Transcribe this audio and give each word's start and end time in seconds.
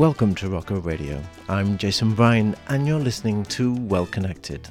Welcome 0.00 0.34
to 0.36 0.48
Rocco 0.48 0.80
Radio. 0.80 1.22
I'm 1.46 1.76
Jason 1.76 2.14
Bryan, 2.14 2.56
and 2.68 2.86
you're 2.86 2.98
listening 2.98 3.44
to 3.44 3.74
Well 3.80 4.06
Connected. 4.06 4.66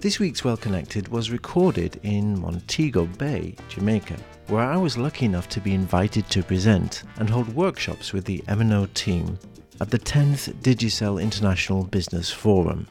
This 0.00 0.18
week's 0.18 0.42
Well 0.42 0.56
Connected 0.56 1.06
was 1.06 1.30
recorded 1.30 2.00
in 2.02 2.40
Montego 2.40 3.06
Bay, 3.06 3.54
Jamaica, 3.68 4.16
where 4.48 4.64
I 4.64 4.78
was 4.78 4.98
lucky 4.98 5.26
enough 5.26 5.48
to 5.50 5.60
be 5.60 5.74
invited 5.74 6.28
to 6.30 6.42
present 6.42 7.04
and 7.20 7.30
hold 7.30 7.54
workshops 7.54 8.12
with 8.12 8.24
the 8.24 8.42
M&O 8.48 8.86
team 8.94 9.38
at 9.80 9.90
the 9.90 9.98
10th 10.00 10.52
Digicel 10.54 11.22
International 11.22 11.84
Business 11.84 12.28
Forum. 12.28 12.88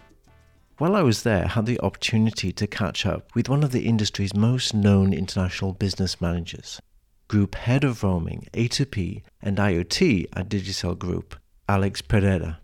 While 0.77 0.95
I 0.95 1.01
was 1.01 1.23
there, 1.23 1.43
I 1.43 1.49
had 1.49 1.65
the 1.65 1.81
opportunity 1.81 2.53
to 2.53 2.65
catch 2.65 3.05
up 3.05 3.35
with 3.35 3.49
one 3.49 3.61
of 3.61 3.73
the 3.73 3.85
industry's 3.85 4.33
most 4.33 4.73
known 4.73 5.11
international 5.11 5.73
business 5.73 6.21
managers, 6.21 6.79
Group 7.27 7.55
Head 7.55 7.83
of 7.83 8.03
Roaming, 8.03 8.47
A2P, 8.53 9.23
and 9.41 9.57
IoT 9.57 10.27
at 10.33 10.47
Digicel 10.47 10.97
Group, 10.97 11.35
Alex 11.67 11.99
Pereira. 12.03 12.59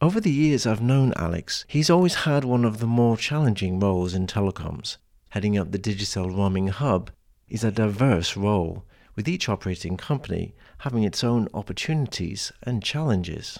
Over 0.00 0.18
the 0.18 0.30
years 0.30 0.66
I've 0.66 0.80
known 0.80 1.12
Alex, 1.14 1.66
he's 1.68 1.90
always 1.90 2.24
had 2.24 2.42
one 2.42 2.64
of 2.64 2.78
the 2.78 2.86
more 2.86 3.18
challenging 3.18 3.78
roles 3.78 4.14
in 4.14 4.26
telecoms. 4.26 4.96
Heading 5.28 5.58
up 5.58 5.72
the 5.72 5.78
Digicel 5.78 6.34
Roaming 6.34 6.68
Hub 6.68 7.10
is 7.48 7.62
a 7.62 7.70
diverse 7.70 8.34
role, 8.34 8.86
with 9.14 9.28
each 9.28 9.46
operating 9.46 9.98
company 9.98 10.54
having 10.78 11.04
its 11.04 11.22
own 11.22 11.46
opportunities 11.52 12.52
and 12.62 12.82
challenges. 12.82 13.58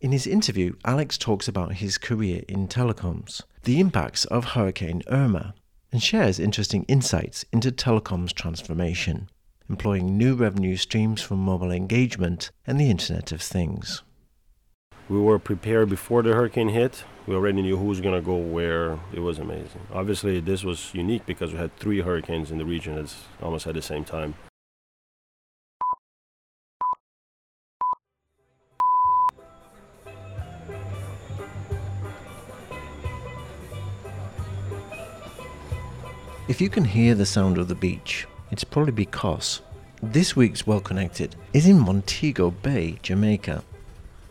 In 0.00 0.12
his 0.12 0.28
interview, 0.28 0.76
Alex 0.84 1.18
talks 1.18 1.48
about 1.48 1.74
his 1.74 1.98
career 1.98 2.44
in 2.48 2.68
telecoms, 2.68 3.42
the 3.64 3.80
impacts 3.80 4.24
of 4.26 4.44
Hurricane 4.44 5.02
Irma, 5.08 5.54
and 5.90 6.00
shares 6.00 6.38
interesting 6.38 6.84
insights 6.84 7.44
into 7.52 7.72
telecoms 7.72 8.32
transformation 8.32 9.28
employing 9.70 10.18
new 10.18 10.34
revenue 10.34 10.76
streams 10.76 11.22
from 11.22 11.38
mobile 11.38 11.70
engagement 11.70 12.50
and 12.66 12.78
the 12.78 12.90
Internet 12.90 13.30
of 13.30 13.40
Things. 13.40 14.02
We 15.08 15.18
were 15.18 15.38
prepared 15.38 15.88
before 15.88 16.22
the 16.22 16.34
hurricane 16.34 16.70
hit. 16.70 17.04
We 17.26 17.36
already 17.36 17.62
knew 17.62 17.76
who 17.76 17.84
was 17.84 18.00
going 18.00 18.16
to 18.16 18.20
go 18.20 18.36
where. 18.36 18.98
It 19.12 19.20
was 19.20 19.38
amazing. 19.38 19.82
Obviously, 19.92 20.40
this 20.40 20.64
was 20.64 20.92
unique 20.92 21.24
because 21.24 21.52
we 21.52 21.58
had 21.58 21.76
three 21.76 22.00
hurricanes 22.00 22.50
in 22.50 22.58
the 22.58 22.64
region 22.64 22.98
at 22.98 23.14
almost 23.40 23.66
at 23.68 23.74
the 23.74 23.82
same 23.82 24.04
time. 24.04 24.34
If 36.48 36.60
you 36.60 36.68
can 36.68 36.84
hear 36.84 37.14
the 37.14 37.26
sound 37.26 37.58
of 37.58 37.68
the 37.68 37.76
beach, 37.76 38.26
it's 38.50 38.64
probably 38.64 38.92
because 38.92 39.60
this 40.02 40.34
week's 40.34 40.66
Well 40.66 40.80
Connected 40.80 41.36
is 41.52 41.66
in 41.66 41.78
Montego 41.78 42.50
Bay, 42.50 42.98
Jamaica. 43.02 43.62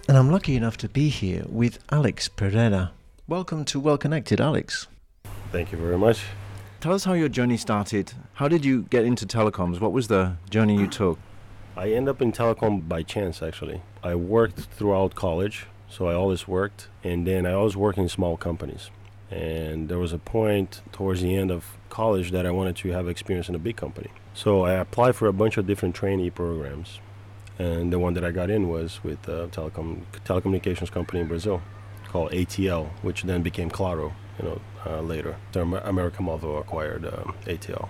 And 0.09 0.17
I'm 0.17 0.29
lucky 0.29 0.55
enough 0.55 0.75
to 0.77 0.89
be 0.89 1.07
here 1.07 1.45
with 1.47 1.79
Alex 1.89 2.27
Pereira. 2.27 2.91
Welcome 3.27 3.63
to 3.65 3.79
Well 3.79 3.97
Connected, 3.97 4.41
Alex. 4.41 4.87
Thank 5.53 5.71
you 5.71 5.77
very 5.77 5.97
much. 5.97 6.23
Tell 6.81 6.93
us 6.93 7.05
how 7.05 7.13
your 7.13 7.29
journey 7.29 7.55
started. 7.55 8.11
How 8.33 8.49
did 8.49 8.65
you 8.65 8.83
get 8.83 9.05
into 9.05 9.25
telecoms? 9.25 9.79
What 9.79 9.93
was 9.93 10.09
the 10.09 10.33
journey 10.49 10.77
you 10.77 10.87
took? 10.87 11.17
I 11.77 11.91
ended 11.91 12.09
up 12.09 12.21
in 12.21 12.33
telecom 12.33 12.89
by 12.89 13.03
chance, 13.03 13.41
actually. 13.41 13.81
I 14.03 14.15
worked 14.15 14.59
throughout 14.59 15.15
college, 15.15 15.67
so 15.87 16.07
I 16.09 16.13
always 16.13 16.45
worked, 16.45 16.89
and 17.05 17.25
then 17.25 17.45
I 17.45 17.53
always 17.53 17.77
worked 17.77 17.97
in 17.97 18.09
small 18.09 18.35
companies. 18.35 18.89
And 19.31 19.89
there 19.89 19.99
was 19.99 20.13
a 20.13 20.17
point 20.17 20.81
towards 20.91 21.21
the 21.21 21.35
end 21.35 21.51
of 21.51 21.77
college 21.89 22.31
that 22.31 22.45
I 22.45 22.51
wanted 22.51 22.75
to 22.77 22.89
have 22.89 23.07
experience 23.07 23.49
in 23.49 23.55
a 23.55 23.59
big 23.59 23.75
company. 23.75 24.09
So 24.33 24.63
I 24.63 24.73
applied 24.73 25.15
for 25.15 25.27
a 25.27 25.33
bunch 25.33 25.57
of 25.57 25.67
different 25.67 25.95
trainee 25.95 26.29
programs, 26.29 26.99
and 27.57 27.91
the 27.91 27.99
one 27.99 28.13
that 28.13 28.23
I 28.23 28.31
got 28.31 28.49
in 28.49 28.69
was 28.69 29.03
with 29.03 29.27
a 29.27 29.47
telecom 29.49 30.03
telecommunications 30.25 30.91
company 30.91 31.19
in 31.19 31.27
Brazil 31.27 31.61
called 32.07 32.31
ATL, 32.31 32.89
which 33.01 33.23
then 33.23 33.41
became 33.43 33.69
Claro. 33.69 34.13
You 34.39 34.45
know, 34.45 34.61
uh, 34.85 35.01
later, 35.01 35.35
American 35.53 36.25
Móvil 36.25 36.59
acquired 36.59 37.05
um, 37.05 37.35
ATL. 37.45 37.89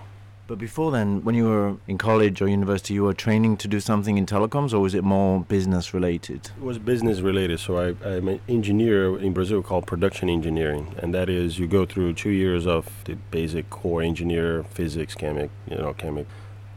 But 0.50 0.58
before 0.58 0.90
then, 0.90 1.22
when 1.22 1.36
you 1.36 1.44
were 1.44 1.76
in 1.86 1.96
college 1.96 2.42
or 2.42 2.48
university, 2.48 2.94
you 2.94 3.04
were 3.04 3.14
training 3.14 3.56
to 3.58 3.68
do 3.68 3.78
something 3.78 4.18
in 4.18 4.26
telecoms, 4.26 4.74
or 4.74 4.80
was 4.80 4.96
it 4.96 5.04
more 5.04 5.44
business 5.44 5.94
related? 5.94 6.50
It 6.58 6.64
was 6.64 6.76
business 6.76 7.20
related. 7.20 7.60
So 7.60 7.78
I, 7.78 7.94
I'm 8.04 8.26
an 8.26 8.40
engineer 8.48 9.16
in 9.16 9.32
Brazil 9.32 9.62
called 9.62 9.86
production 9.86 10.28
engineering, 10.28 10.92
and 10.98 11.14
that 11.14 11.28
is 11.28 11.60
you 11.60 11.68
go 11.68 11.86
through 11.86 12.14
two 12.14 12.30
years 12.30 12.66
of 12.66 12.88
the 13.04 13.14
basic 13.30 13.70
core 13.70 14.02
engineer, 14.02 14.64
physics, 14.64 15.14
chemic, 15.14 15.50
you 15.70 15.76
know, 15.76 15.94
chemic, 15.94 16.26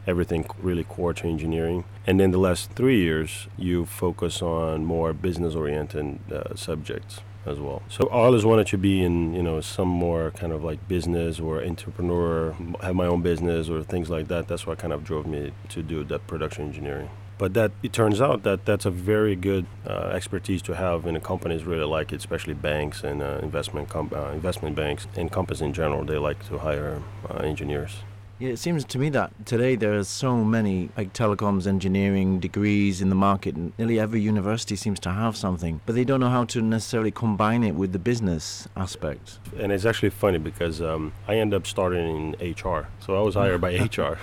everything 0.06 0.46
really 0.62 0.84
core 0.84 1.12
to 1.12 1.26
engineering. 1.26 1.82
And 2.06 2.20
then 2.20 2.30
the 2.30 2.38
last 2.38 2.70
three 2.76 3.02
years, 3.02 3.48
you 3.58 3.86
focus 3.86 4.40
on 4.40 4.84
more 4.84 5.12
business 5.12 5.56
oriented 5.56 6.20
uh, 6.30 6.54
subjects 6.54 7.22
as 7.46 7.58
well. 7.58 7.82
So 7.88 8.08
I 8.08 8.24
always 8.26 8.44
wanted 8.44 8.66
to 8.68 8.78
be 8.78 9.02
in, 9.02 9.34
you 9.34 9.42
know, 9.42 9.60
some 9.60 9.88
more 9.88 10.30
kind 10.32 10.52
of 10.52 10.64
like 10.64 10.86
business 10.88 11.40
or 11.40 11.62
entrepreneur, 11.62 12.54
have 12.82 12.94
my 12.94 13.06
own 13.06 13.22
business 13.22 13.68
or 13.68 13.82
things 13.82 14.10
like 14.10 14.28
that. 14.28 14.48
That's 14.48 14.66
what 14.66 14.78
kind 14.78 14.92
of 14.92 15.04
drove 15.04 15.26
me 15.26 15.52
to 15.68 15.82
do 15.82 16.04
that 16.04 16.26
production 16.26 16.66
engineering. 16.66 17.10
But 17.36 17.54
that 17.54 17.72
it 17.82 17.92
turns 17.92 18.20
out 18.20 18.44
that 18.44 18.64
that's 18.64 18.86
a 18.86 18.90
very 18.90 19.34
good 19.34 19.66
uh, 19.86 20.12
expertise 20.14 20.62
to 20.62 20.76
have, 20.76 21.04
and 21.04 21.20
companies 21.22 21.64
really 21.64 21.84
like 21.84 22.12
it, 22.12 22.16
especially 22.16 22.54
banks 22.54 23.02
and 23.02 23.22
uh, 23.22 23.40
investment 23.42 23.88
com- 23.88 24.12
uh, 24.14 24.30
investment 24.30 24.76
banks 24.76 25.08
and 25.16 25.32
companies 25.32 25.60
in 25.60 25.72
general. 25.72 26.04
They 26.04 26.16
like 26.16 26.46
to 26.48 26.58
hire 26.58 27.02
uh, 27.28 27.38
engineers. 27.38 28.04
Yeah, 28.40 28.50
it 28.50 28.58
seems 28.58 28.84
to 28.86 28.98
me 28.98 29.10
that 29.10 29.46
today 29.46 29.76
there 29.76 29.94
are 29.94 30.02
so 30.02 30.44
many 30.44 30.90
like 30.96 31.12
telecoms 31.12 31.68
engineering 31.68 32.40
degrees 32.40 33.00
in 33.00 33.08
the 33.08 33.14
market, 33.14 33.54
and 33.54 33.72
nearly 33.78 34.00
every 34.00 34.20
university 34.20 34.74
seems 34.74 34.98
to 35.00 35.10
have 35.10 35.36
something, 35.36 35.80
but 35.86 35.94
they 35.94 36.04
don't 36.04 36.18
know 36.18 36.30
how 36.30 36.44
to 36.46 36.60
necessarily 36.60 37.12
combine 37.12 37.62
it 37.62 37.76
with 37.76 37.92
the 37.92 37.98
business 37.98 38.68
aspect. 38.76 39.38
And 39.56 39.70
it's 39.70 39.84
actually 39.84 40.10
funny 40.10 40.38
because 40.38 40.82
um, 40.82 41.12
I 41.28 41.36
ended 41.36 41.56
up 41.56 41.66
starting 41.66 42.34
in 42.40 42.52
HR, 42.52 42.88
so 42.98 43.16
I 43.16 43.20
was 43.20 43.36
hired 43.36 43.60
by 43.60 43.74
HR. 43.96 44.18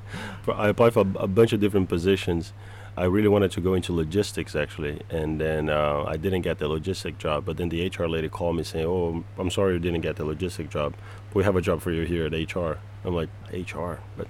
I 0.50 0.68
applied 0.68 0.94
for 0.94 1.00
a 1.16 1.26
bunch 1.26 1.52
of 1.52 1.60
different 1.60 1.90
positions. 1.90 2.54
I 3.00 3.04
really 3.04 3.28
wanted 3.28 3.50
to 3.52 3.62
go 3.62 3.72
into 3.72 3.94
logistics 3.94 4.54
actually, 4.54 5.00
and 5.08 5.40
then 5.40 5.70
uh, 5.70 6.04
I 6.06 6.18
didn't 6.18 6.42
get 6.42 6.58
the 6.58 6.68
logistic 6.68 7.16
job. 7.16 7.46
But 7.46 7.56
then 7.56 7.70
the 7.70 7.88
HR 7.88 8.06
lady 8.06 8.28
called 8.28 8.56
me 8.56 8.62
saying, 8.62 8.84
"Oh, 8.84 9.24
I'm 9.38 9.50
sorry 9.50 9.72
you 9.72 9.78
didn't 9.78 10.02
get 10.02 10.16
the 10.16 10.26
logistic 10.26 10.68
job. 10.68 10.92
We 11.32 11.42
have 11.44 11.56
a 11.56 11.62
job 11.62 11.80
for 11.80 11.92
you 11.92 12.04
here 12.04 12.26
at 12.26 12.34
HR." 12.34 12.72
I'm 13.02 13.14
like 13.14 13.30
HR, 13.50 14.00
but 14.18 14.28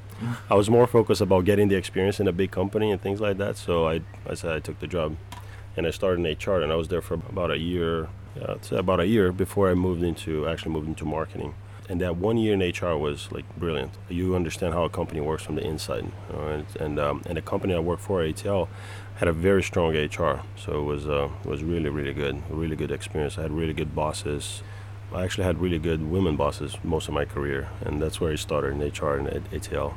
I 0.48 0.54
was 0.54 0.70
more 0.70 0.86
focused 0.86 1.20
about 1.20 1.44
getting 1.44 1.66
the 1.66 1.74
experience 1.74 2.20
in 2.20 2.28
a 2.28 2.32
big 2.32 2.52
company 2.52 2.92
and 2.92 3.02
things 3.02 3.20
like 3.20 3.38
that. 3.38 3.56
So 3.56 3.88
I, 3.88 4.02
I 4.24 4.34
said 4.34 4.52
I 4.52 4.60
took 4.60 4.78
the 4.78 4.86
job, 4.86 5.16
and 5.76 5.84
I 5.84 5.90
started 5.90 6.24
in 6.24 6.36
HR, 6.38 6.60
and 6.60 6.70
I 6.70 6.76
was 6.76 6.86
there 6.86 7.02
for 7.02 7.14
about 7.14 7.50
a 7.50 7.58
year, 7.58 8.08
yeah, 8.36 8.54
about 8.70 9.00
a 9.00 9.06
year 9.06 9.32
before 9.32 9.68
I 9.68 9.74
moved 9.74 10.04
into 10.04 10.48
actually 10.48 10.70
moved 10.70 10.86
into 10.86 11.04
marketing. 11.04 11.54
And 11.90 12.00
that 12.00 12.16
one 12.16 12.38
year 12.38 12.54
in 12.54 12.60
HR 12.60 12.96
was 12.96 13.30
like 13.32 13.44
brilliant. 13.58 13.92
You 14.08 14.36
understand 14.36 14.74
how 14.74 14.84
a 14.84 14.88
company 14.88 15.20
works 15.20 15.42
from 15.42 15.56
the 15.56 15.62
inside, 15.62 16.04
you 16.04 16.36
know, 16.36 16.48
and 16.48 16.64
and, 16.84 16.98
um, 16.98 17.22
and 17.26 17.36
the 17.36 17.42
company 17.42 17.74
I 17.74 17.80
worked 17.80 18.02
for, 18.02 18.20
ATL, 18.22 18.68
had 19.16 19.28
a 19.28 19.32
very 19.32 19.62
strong 19.62 19.94
HR. 19.94 20.40
So 20.56 20.80
it 20.80 20.84
was 20.84 21.08
uh, 21.08 21.28
it 21.44 21.48
was 21.48 21.62
really 21.62 21.90
really 21.90 22.14
good, 22.14 22.36
a 22.50 22.54
really 22.54 22.76
good 22.76 22.92
experience. 22.92 23.36
I 23.38 23.42
had 23.42 23.52
really 23.52 23.74
good 23.74 23.94
bosses 23.94 24.62
I 25.12 25.24
actually 25.24 25.44
had 25.44 25.60
really 25.60 25.78
good 25.78 26.08
women 26.08 26.36
bosses 26.36 26.76
most 26.84 27.08
of 27.08 27.14
my 27.14 27.24
career, 27.24 27.68
and 27.80 28.00
that's 28.00 28.20
where 28.20 28.32
I 28.32 28.36
started 28.36 28.80
in 28.80 28.80
HR 28.80 29.16
and 29.16 29.28
at 29.28 29.50
ATL. 29.50 29.94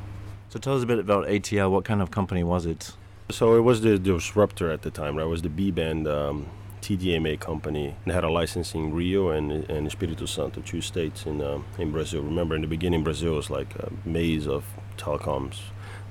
So 0.48 0.58
tell 0.58 0.76
us 0.76 0.82
a 0.82 0.86
bit 0.86 0.98
about 0.98 1.26
ATL. 1.26 1.70
What 1.70 1.84
kind 1.84 2.02
of 2.02 2.10
company 2.10 2.42
was 2.42 2.66
it? 2.66 2.92
So 3.30 3.56
it 3.56 3.60
was 3.60 3.80
the 3.80 3.98
disruptor 3.98 4.70
at 4.70 4.82
the 4.82 4.90
time. 4.90 5.16
Right? 5.16 5.24
It 5.24 5.28
was 5.28 5.42
the 5.42 5.48
B 5.48 5.70
band 5.70 6.08
um, 6.08 6.46
TDMA 6.84 7.40
company. 7.40 7.96
It 8.04 8.12
had 8.12 8.24
a 8.24 8.30
license 8.30 8.74
in 8.74 8.92
Rio 8.92 9.30
and, 9.30 9.50
and 9.70 9.90
Espírito 9.90 10.28
Santo, 10.28 10.60
two 10.60 10.82
states 10.82 11.24
in 11.24 11.40
um, 11.40 11.64
in 11.78 11.90
Brazil. 11.92 12.22
Remember, 12.22 12.54
in 12.54 12.60
the 12.60 12.68
beginning, 12.76 13.02
Brazil 13.02 13.34
was 13.34 13.48
like 13.48 13.74
a 13.76 13.90
maze 14.04 14.46
of 14.46 14.64
telecoms, 14.98 15.60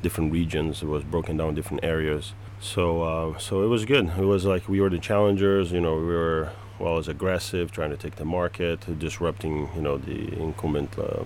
different 0.02 0.34
regions. 0.34 0.82
It 0.82 0.88
was 0.88 1.04
broken 1.04 1.38
down 1.38 1.54
different 1.54 1.84
areas. 1.84 2.34
So 2.60 3.04
uh, 3.04 3.38
so 3.38 3.64
it 3.64 3.68
was 3.68 3.86
good. 3.86 4.06
It 4.18 4.26
was 4.26 4.46
like 4.46 4.68
we 4.68 4.82
were 4.82 4.90
the 4.90 4.98
challengers. 5.00 5.72
You 5.72 5.82
know, 5.82 5.96
we 5.96 6.08
were 6.08 6.52
well 6.80 6.98
as 6.98 7.08
aggressive, 7.08 7.72
trying 7.72 7.92
to 7.92 7.98
take 7.98 8.16
the 8.16 8.26
market, 8.26 8.78
disrupting 8.98 9.70
you 9.76 9.82
know 9.82 9.98
the 9.98 10.34
incumbent, 10.42 10.98
uh, 10.98 11.04
uh, 11.04 11.26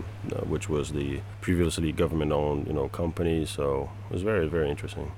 which 0.54 0.68
was 0.68 0.92
the 0.92 1.22
previously 1.40 1.94
government-owned 1.94 2.68
you 2.68 2.74
know 2.74 2.90
company. 2.90 3.46
So 3.46 3.90
it 4.10 4.14
was 4.14 4.24
very 4.24 4.48
very 4.48 4.70
interesting. 4.70 5.12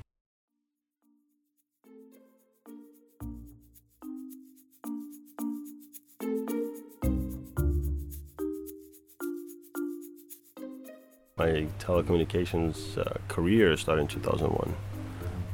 My 11.39 11.67
telecommunications 11.79 12.97
uh, 12.97 13.17
career 13.29 13.75
started 13.77 14.01
in 14.01 14.07
2001, 14.07 14.75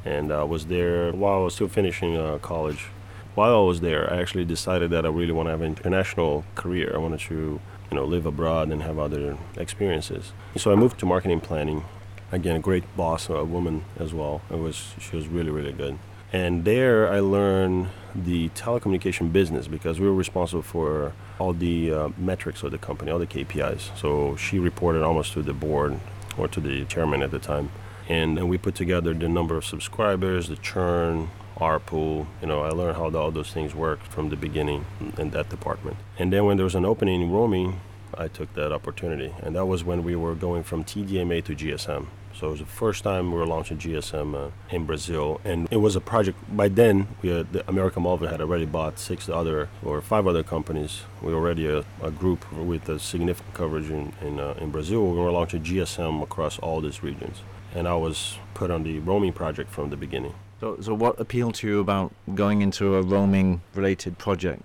and 0.04 0.32
I 0.32 0.42
was 0.42 0.66
there 0.66 1.12
while 1.12 1.40
I 1.40 1.44
was 1.44 1.54
still 1.54 1.68
finishing 1.68 2.16
uh, 2.16 2.38
college 2.38 2.88
while 3.36 3.54
I 3.54 3.66
was 3.66 3.82
there, 3.82 4.10
I 4.10 4.16
actually 4.16 4.46
decided 4.46 4.90
that 4.92 5.04
I 5.04 5.10
really 5.10 5.32
want 5.32 5.46
to 5.46 5.50
have 5.50 5.60
an 5.60 5.68
international 5.68 6.44
career. 6.54 6.92
I 6.94 6.98
wanted 6.98 7.20
to, 7.20 7.60
you 7.90 7.94
know, 7.94 8.04
live 8.06 8.24
abroad 8.24 8.70
and 8.70 8.82
have 8.82 8.98
other 8.98 9.36
experiences. 9.58 10.32
So 10.56 10.72
I 10.72 10.74
moved 10.74 10.98
to 11.00 11.06
marketing 11.06 11.40
planning. 11.40 11.84
Again, 12.32 12.56
a 12.56 12.60
great 12.60 12.84
boss, 12.96 13.28
a 13.28 13.44
woman 13.44 13.84
as 13.98 14.14
well. 14.14 14.40
It 14.50 14.58
was 14.58 14.94
she 14.98 15.16
was 15.16 15.28
really 15.28 15.50
really 15.50 15.72
good. 15.72 15.98
And 16.32 16.64
there 16.64 17.12
I 17.12 17.20
learned 17.20 17.88
the 18.24 18.48
telecommunication 18.50 19.32
business 19.32 19.66
because 19.68 20.00
we 20.00 20.06
were 20.06 20.14
responsible 20.14 20.62
for 20.62 21.12
all 21.38 21.52
the 21.52 21.92
uh, 21.92 22.08
metrics 22.16 22.62
of 22.62 22.70
the 22.70 22.78
company, 22.78 23.10
all 23.10 23.18
the 23.18 23.26
KPIs. 23.26 23.96
So 23.98 24.36
she 24.36 24.58
reported 24.58 25.02
almost 25.02 25.32
to 25.34 25.42
the 25.42 25.52
board 25.52 26.00
or 26.38 26.48
to 26.48 26.60
the 26.60 26.84
chairman 26.86 27.22
at 27.22 27.30
the 27.30 27.38
time. 27.38 27.70
And, 28.08 28.48
we 28.48 28.56
put 28.56 28.76
together 28.76 29.14
the 29.14 29.28
number 29.28 29.56
of 29.56 29.64
subscribers, 29.64 30.48
the 30.48 30.56
churn, 30.56 31.28
ARPU. 31.56 32.26
You 32.40 32.46
know, 32.46 32.60
I 32.60 32.70
learned 32.70 32.96
how 32.96 33.10
all 33.16 33.30
those 33.30 33.52
things 33.52 33.74
work 33.74 34.00
from 34.04 34.28
the 34.28 34.36
beginning 34.36 34.86
in 35.18 35.30
that 35.30 35.48
department. 35.48 35.96
And 36.18 36.32
then 36.32 36.44
when 36.44 36.56
there 36.56 36.64
was 36.64 36.76
an 36.76 36.84
opening 36.84 37.20
in 37.22 37.32
roaming, 37.32 37.80
I 38.16 38.28
took 38.28 38.54
that 38.54 38.72
opportunity. 38.72 39.34
And 39.42 39.56
that 39.56 39.66
was 39.66 39.82
when 39.82 40.04
we 40.04 40.14
were 40.14 40.34
going 40.34 40.62
from 40.62 40.84
TDMA 40.84 41.44
to 41.44 41.56
GSM. 41.56 42.06
So 42.38 42.48
it 42.48 42.50
was 42.50 42.60
the 42.60 42.66
first 42.66 43.02
time 43.02 43.32
we 43.32 43.38
were 43.38 43.46
launching 43.46 43.78
GSM 43.78 44.34
uh, 44.34 44.50
in 44.68 44.84
Brazil, 44.84 45.40
and 45.42 45.66
it 45.70 45.78
was 45.78 45.96
a 45.96 46.02
project. 46.02 46.38
By 46.54 46.68
then, 46.68 47.08
we 47.22 47.30
had, 47.30 47.50
the 47.50 47.66
American 47.66 48.02
Móvil 48.02 48.30
had 48.30 48.42
already 48.42 48.66
bought 48.66 48.98
six 48.98 49.30
other 49.30 49.70
or 49.82 50.02
five 50.02 50.26
other 50.26 50.42
companies. 50.42 51.04
We 51.22 51.32
were 51.32 51.38
already 51.38 51.66
a, 51.66 51.82
a 52.02 52.10
group 52.10 52.50
with 52.52 52.90
a 52.90 52.98
significant 52.98 53.54
coverage 53.54 53.88
in 53.88 54.12
in, 54.20 54.38
uh, 54.38 54.54
in 54.60 54.70
Brazil. 54.70 55.06
We 55.12 55.18
were 55.18 55.30
launching 55.30 55.62
GSM 55.62 56.22
across 56.22 56.58
all 56.58 56.82
these 56.82 57.02
regions, 57.02 57.40
and 57.74 57.88
I 57.88 57.94
was 57.94 58.36
put 58.52 58.70
on 58.70 58.82
the 58.82 58.98
roaming 58.98 59.32
project 59.32 59.70
from 59.70 59.88
the 59.88 59.96
beginning. 59.96 60.34
So, 60.60 60.76
so 60.80 60.92
what 60.94 61.18
appealed 61.18 61.54
to 61.56 61.66
you 61.66 61.80
about 61.80 62.12
going 62.34 62.60
into 62.60 62.96
a 62.96 63.02
roaming-related 63.02 64.18
project? 64.18 64.62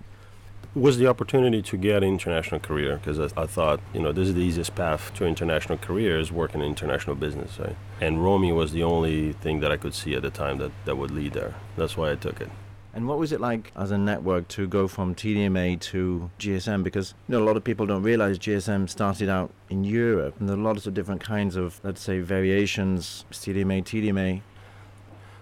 Was 0.74 0.96
the 0.96 1.06
opportunity 1.06 1.60
to 1.60 1.76
get 1.76 2.02
an 2.02 2.08
international 2.08 2.58
career 2.58 2.96
because 2.96 3.20
I, 3.20 3.42
I, 3.42 3.46
thought, 3.46 3.80
you 3.92 4.00
know, 4.00 4.10
this 4.10 4.28
is 4.28 4.34
the 4.34 4.40
easiest 4.40 4.74
path 4.74 5.12
to 5.14 5.26
international 5.26 5.76
career 5.76 6.18
is 6.18 6.32
working 6.32 6.62
in 6.62 6.66
international 6.66 7.14
business, 7.14 7.58
right? 7.58 7.76
And 8.00 8.24
roaming 8.24 8.54
was 8.54 8.72
the 8.72 8.82
only 8.82 9.34
thing 9.34 9.60
that 9.60 9.70
I 9.70 9.76
could 9.76 9.94
see 9.94 10.14
at 10.14 10.22
the 10.22 10.30
time 10.30 10.58
that, 10.58 10.72
that 10.86 10.96
would 10.96 11.10
lead 11.10 11.34
there. 11.34 11.54
That's 11.76 11.96
why 11.96 12.12
I 12.12 12.14
took 12.14 12.40
it. 12.40 12.48
And 12.94 13.08
what 13.08 13.18
was 13.18 13.32
it 13.32 13.40
like 13.40 13.72
as 13.74 13.90
a 13.90 13.98
network 13.98 14.48
to 14.48 14.66
go 14.66 14.86
from 14.86 15.14
TDMA 15.14 15.80
to 15.80 16.30
GSM? 16.38 16.84
Because 16.84 17.14
you 17.26 17.32
know 17.32 17.42
a 17.42 17.46
lot 17.46 17.56
of 17.56 17.64
people 17.64 17.86
don't 17.86 18.02
realize 18.02 18.38
GSM 18.38 18.88
started 18.88 19.30
out 19.30 19.50
in 19.70 19.82
Europe, 19.82 20.34
and 20.38 20.48
there 20.48 20.56
are 20.56 20.60
lots 20.60 20.86
of 20.86 20.92
different 20.92 21.22
kinds 21.22 21.56
of, 21.56 21.80
let's 21.84 22.02
say, 22.02 22.20
variations. 22.20 23.24
TDMA, 23.32 23.82
TDMA. 23.82 24.42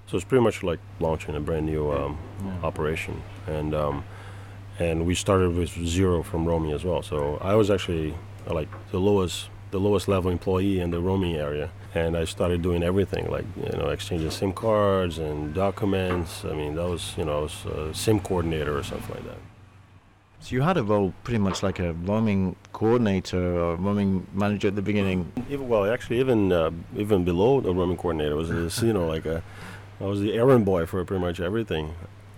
So 0.07 0.17
it's 0.17 0.25
pretty 0.25 0.45
much 0.45 0.63
like 0.63 0.79
launching 1.01 1.35
a 1.35 1.41
brand 1.41 1.67
new 1.67 1.91
um, 1.91 2.19
yeah. 2.45 2.53
operation, 2.63 3.21
and 3.49 3.75
um, 3.75 4.05
and 4.81 5.05
we 5.07 5.15
started 5.15 5.55
with 5.55 5.71
zero 5.87 6.23
from 6.23 6.47
roaming 6.47 6.73
as 6.73 6.85
well. 6.85 7.03
So 7.03 7.39
I 7.43 7.55
was 7.55 7.71
actually 7.71 8.15
uh, 8.49 8.55
like 8.55 8.69
the 8.91 8.99
lowest 8.99 9.51
the 9.71 9.79
lowest 9.79 10.09
level 10.09 10.33
employee 10.33 10.81
in 10.81 10.91
the 10.91 11.01
roaming 11.01 11.37
area, 11.37 11.71
and 11.95 12.17
I 12.17 12.25
started 12.25 12.61
doing 12.61 12.83
everything 12.83 13.31
like 13.31 13.45
you 13.57 13.77
know 13.79 13.89
exchanging 13.91 14.31
SIM 14.31 14.53
cards 14.53 15.19
and 15.19 15.55
documents. 15.55 16.45
I 16.45 16.55
mean 16.55 16.75
that 16.75 16.89
was 16.89 17.15
you 17.19 17.25
know 17.27 17.39
I 17.39 17.43
was 17.43 17.65
a 17.67 17.95
SIM 17.95 18.19
coordinator 18.21 18.77
or 18.77 18.83
something 18.83 19.15
like 19.15 19.25
that. 19.25 19.39
So 20.41 20.55
you 20.55 20.63
had 20.63 20.79
a 20.79 20.83
role 20.83 21.13
pretty 21.23 21.39
much 21.39 21.63
like 21.63 21.79
a 21.79 21.93
roaming 21.93 22.57
coordinator 22.73 23.61
or 23.61 23.77
roaming 23.77 24.27
manager 24.33 24.69
at 24.69 24.75
the 24.75 24.81
beginning. 24.81 25.31
Even, 25.51 25.69
well, 25.69 25.85
actually, 25.85 26.19
even 26.19 26.51
uh, 26.51 26.71
even 26.97 27.25
below 27.25 27.61
the 27.61 27.75
roaming 27.75 27.99
coordinator 27.99 28.35
was 28.35 28.49
this, 28.49 28.83
you 28.83 28.95
know 28.95 29.07
like 29.07 29.27
a 29.27 29.43
I 30.01 30.05
was 30.05 30.21
the 30.21 30.33
errand 30.33 30.65
boy 30.65 30.87
for 30.87 31.05
pretty 31.05 31.21
much 31.21 31.41
everything 31.41 31.95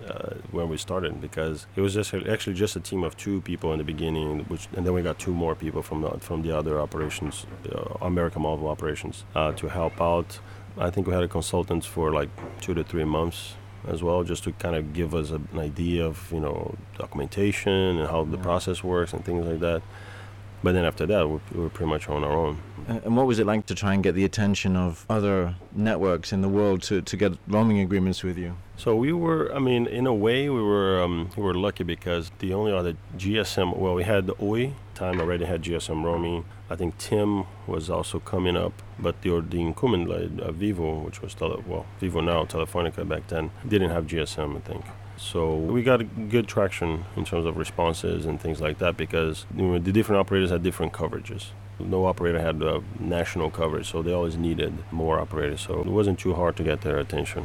uh, 0.08 0.34
when 0.50 0.68
we 0.68 0.76
started 0.76 1.20
because 1.20 1.66
it 1.76 1.80
was 1.80 1.94
just 1.94 2.14
actually 2.14 2.54
just 2.54 2.76
a 2.76 2.80
team 2.80 3.02
of 3.04 3.16
two 3.16 3.40
people 3.42 3.72
in 3.72 3.78
the 3.78 3.84
beginning, 3.84 4.40
which 4.44 4.68
and 4.76 4.86
then 4.86 4.92
we 4.92 5.02
got 5.02 5.18
two 5.18 5.32
more 5.32 5.54
people 5.54 5.82
from 5.82 6.02
the, 6.02 6.10
from 6.20 6.42
the 6.42 6.56
other 6.56 6.80
operations, 6.80 7.46
uh, 7.72 7.94
America 8.00 8.38
Móvil 8.38 8.68
operations, 8.68 9.24
uh, 9.34 9.52
to 9.52 9.68
help 9.68 10.00
out. 10.00 10.40
I 10.78 10.90
think 10.90 11.06
we 11.06 11.12
had 11.12 11.22
a 11.22 11.28
consultant 11.28 11.84
for 11.84 12.12
like 12.12 12.30
two 12.60 12.74
to 12.74 12.82
three 12.84 13.04
months 13.04 13.54
as 13.86 14.02
well, 14.02 14.22
just 14.24 14.44
to 14.44 14.52
kind 14.52 14.76
of 14.76 14.92
give 14.92 15.14
us 15.14 15.30
a, 15.30 15.40
an 15.52 15.58
idea 15.58 16.04
of 16.04 16.30
you 16.32 16.40
know 16.40 16.74
documentation 16.98 17.98
and 17.98 18.08
how 18.08 18.24
the 18.24 18.38
process 18.38 18.82
works 18.82 19.12
and 19.12 19.24
things 19.24 19.46
like 19.46 19.60
that. 19.60 19.82
But 20.62 20.72
then 20.72 20.84
after 20.84 21.06
that, 21.06 21.28
we, 21.28 21.40
we 21.52 21.60
were 21.60 21.68
pretty 21.68 21.90
much 21.90 22.08
on 22.08 22.22
our 22.22 22.32
own. 22.32 22.58
And 22.88 23.16
what 23.16 23.26
was 23.26 23.38
it 23.38 23.46
like 23.46 23.66
to 23.66 23.74
try 23.74 23.94
and 23.94 24.02
get 24.02 24.14
the 24.14 24.24
attention 24.24 24.76
of 24.76 25.06
other 25.08 25.54
networks 25.72 26.32
in 26.32 26.40
the 26.40 26.48
world 26.48 26.82
to, 26.84 27.00
to 27.00 27.16
get 27.16 27.32
roaming 27.46 27.80
agreements 27.80 28.22
with 28.22 28.36
you? 28.36 28.56
So 28.76 28.96
we 28.96 29.12
were, 29.12 29.54
I 29.54 29.58
mean, 29.58 29.86
in 29.86 30.06
a 30.06 30.14
way, 30.14 30.48
we 30.48 30.60
were 30.62 31.00
um, 31.00 31.30
we 31.36 31.42
were 31.42 31.54
lucky 31.54 31.84
because 31.84 32.32
the 32.40 32.52
only 32.52 32.72
other 32.72 32.96
GSM, 33.16 33.76
well, 33.76 33.94
we 33.94 34.02
had 34.02 34.26
the 34.26 34.34
Oi 34.42 34.72
time 34.94 35.20
already 35.20 35.44
had 35.44 35.62
GSM 35.62 36.02
roaming. 36.02 36.44
I 36.68 36.76
think 36.76 36.98
TIM 36.98 37.44
was 37.66 37.90
also 37.90 38.18
coming 38.18 38.56
up, 38.56 38.72
but 38.98 39.22
the 39.22 39.40
the 39.40 39.60
incumbent, 39.60 40.08
like, 40.08 40.46
uh, 40.46 40.52
Vivo, 40.52 41.00
which 41.00 41.22
was 41.22 41.34
tele, 41.34 41.62
well, 41.66 41.86
Vivo 42.00 42.20
now, 42.20 42.44
Telefonica 42.44 43.08
back 43.08 43.28
then, 43.28 43.50
didn't 43.68 43.90
have 43.90 44.06
GSM, 44.06 44.56
I 44.56 44.60
think. 44.60 44.84
So 45.16 45.54
we 45.56 45.82
got 45.82 46.28
good 46.28 46.48
traction 46.48 47.04
in 47.16 47.24
terms 47.24 47.46
of 47.46 47.56
responses 47.56 48.26
and 48.26 48.40
things 48.40 48.60
like 48.60 48.78
that 48.78 48.96
because 48.96 49.46
you 49.56 49.62
know, 49.62 49.78
the 49.78 49.92
different 49.92 50.20
operators 50.20 50.50
had 50.50 50.62
different 50.62 50.92
coverages. 50.92 51.46
No 51.78 52.06
operator 52.06 52.40
had 52.40 52.62
uh, 52.62 52.80
national 53.00 53.50
coverage, 53.50 53.90
so 53.90 54.02
they 54.02 54.12
always 54.12 54.36
needed 54.36 54.72
more 54.92 55.18
operators. 55.18 55.60
So 55.62 55.80
it 55.80 55.86
wasn't 55.86 56.18
too 56.18 56.34
hard 56.34 56.56
to 56.56 56.62
get 56.62 56.82
their 56.82 56.98
attention, 56.98 57.44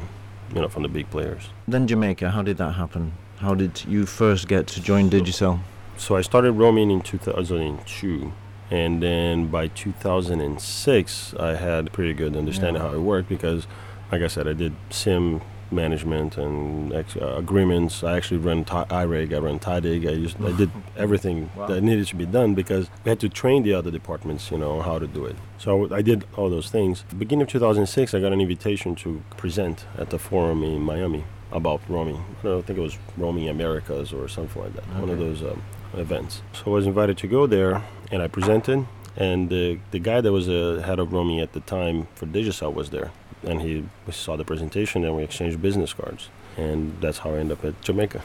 you 0.54 0.62
know, 0.62 0.70
from 0.70 0.84
the 0.84 0.90
big 0.90 1.10
players. 1.10 1.50
Then 1.68 1.88
Jamaica, 1.88 2.32
how 2.32 2.42
did 2.42 2.58
that 2.58 2.74
happen? 2.74 3.14
How 3.38 3.56
did 3.56 3.86
you 3.86 4.06
first 4.06 4.48
get 4.48 4.68
to 4.68 4.82
join 4.82 5.10
Digicel? 5.10 5.60
So 5.98 6.16
I 6.16 6.22
started 6.22 6.52
roaming 6.54 6.92
in 6.92 7.02
2002 7.02 8.32
and 8.70 9.02
then 9.02 9.48
by 9.48 9.68
2006 9.68 11.34
i 11.40 11.56
had 11.56 11.88
a 11.88 11.90
pretty 11.90 12.14
good 12.14 12.36
understanding 12.36 12.82
yeah. 12.82 12.90
how 12.90 12.94
it 12.94 13.00
worked 13.00 13.30
because 13.30 13.66
like 14.12 14.22
i 14.22 14.28
said 14.28 14.48
i 14.48 14.54
did 14.54 14.74
sim 14.90 15.42
management 15.72 16.38
and 16.38 16.94
ex- 16.94 17.16
uh, 17.16 17.36
agreements. 17.38 18.04
I 18.04 18.18
actually 18.18 18.38
ran 18.38 18.66
t- 18.66 18.74
IREG, 18.74 19.34
I 19.34 19.38
ran 19.40 19.60
TADIG. 19.60 20.08
I 20.08 20.14
used, 20.14 20.44
I 20.44 20.52
did 20.52 20.72
everything 20.98 21.50
wow. 21.56 21.68
that 21.68 21.82
needed 21.82 22.08
to 22.08 22.16
be 22.16 22.26
done 22.26 22.54
because 22.54 22.90
we 23.04 23.10
had 23.10 23.20
to 23.22 23.30
train 23.30 23.64
the 23.64 23.74
other 23.74 23.92
departments, 23.92 24.52
you 24.52 24.58
know, 24.58 24.82
how 24.82 25.00
to 25.00 25.08
do 25.08 25.26
it. 25.26 25.36
So 25.58 25.94
I 25.94 26.02
did 26.02 26.26
all 26.36 26.50
those 26.50 26.70
things. 26.70 27.04
Beginning 27.18 27.44
of 27.44 27.50
2006, 27.50 28.14
I 28.14 28.20
got 28.20 28.34
an 28.34 28.42
invitation 28.42 28.96
to 28.96 29.24
present 29.38 29.86
at 29.98 30.10
the 30.10 30.20
forum 30.20 30.64
in 30.64 30.82
Miami 30.82 31.24
about 31.52 31.82
roaming. 31.88 32.24
I 32.40 32.44
don't 32.44 32.66
think 32.66 32.78
it 32.78 32.82
was 32.82 32.98
Roaming 33.18 33.50
Americas 33.50 34.12
or 34.14 34.28
something 34.28 34.62
like 34.62 34.74
that. 34.74 34.84
Okay. 34.84 35.00
One 35.00 35.10
of 35.10 35.18
those 35.18 35.42
um, 35.42 35.64
events. 35.94 36.42
So 36.54 36.64
I 36.68 36.70
was 36.70 36.86
invited 36.86 37.18
to 37.20 37.28
go 37.28 37.48
there, 37.48 37.84
and 38.12 38.22
I 38.22 38.28
presented. 38.28 38.86
And 39.16 39.50
the 39.50 39.80
the 39.90 40.00
guy 40.00 40.22
that 40.22 40.32
was 40.32 40.48
a 40.48 40.84
head 40.84 41.00
of 41.00 41.12
roaming 41.12 41.40
at 41.40 41.54
the 41.54 41.62
time 41.62 42.08
for 42.14 42.28
Digicel 42.28 42.72
was 42.72 42.92
there 42.92 43.12
and 43.44 43.62
he 43.62 43.86
we 44.06 44.14
saw 44.14 44.36
the 44.36 44.44
presentation 44.44 45.04
and 45.04 45.16
we 45.16 45.24
exchanged 45.24 45.62
business 45.62 45.94
cards 45.94 46.30
and 46.58 47.00
that's 47.02 47.20
how 47.20 47.32
I 47.32 47.38
ended 47.38 47.60
up 47.60 47.66
at 47.66 47.82
Jamaica. 47.82 48.24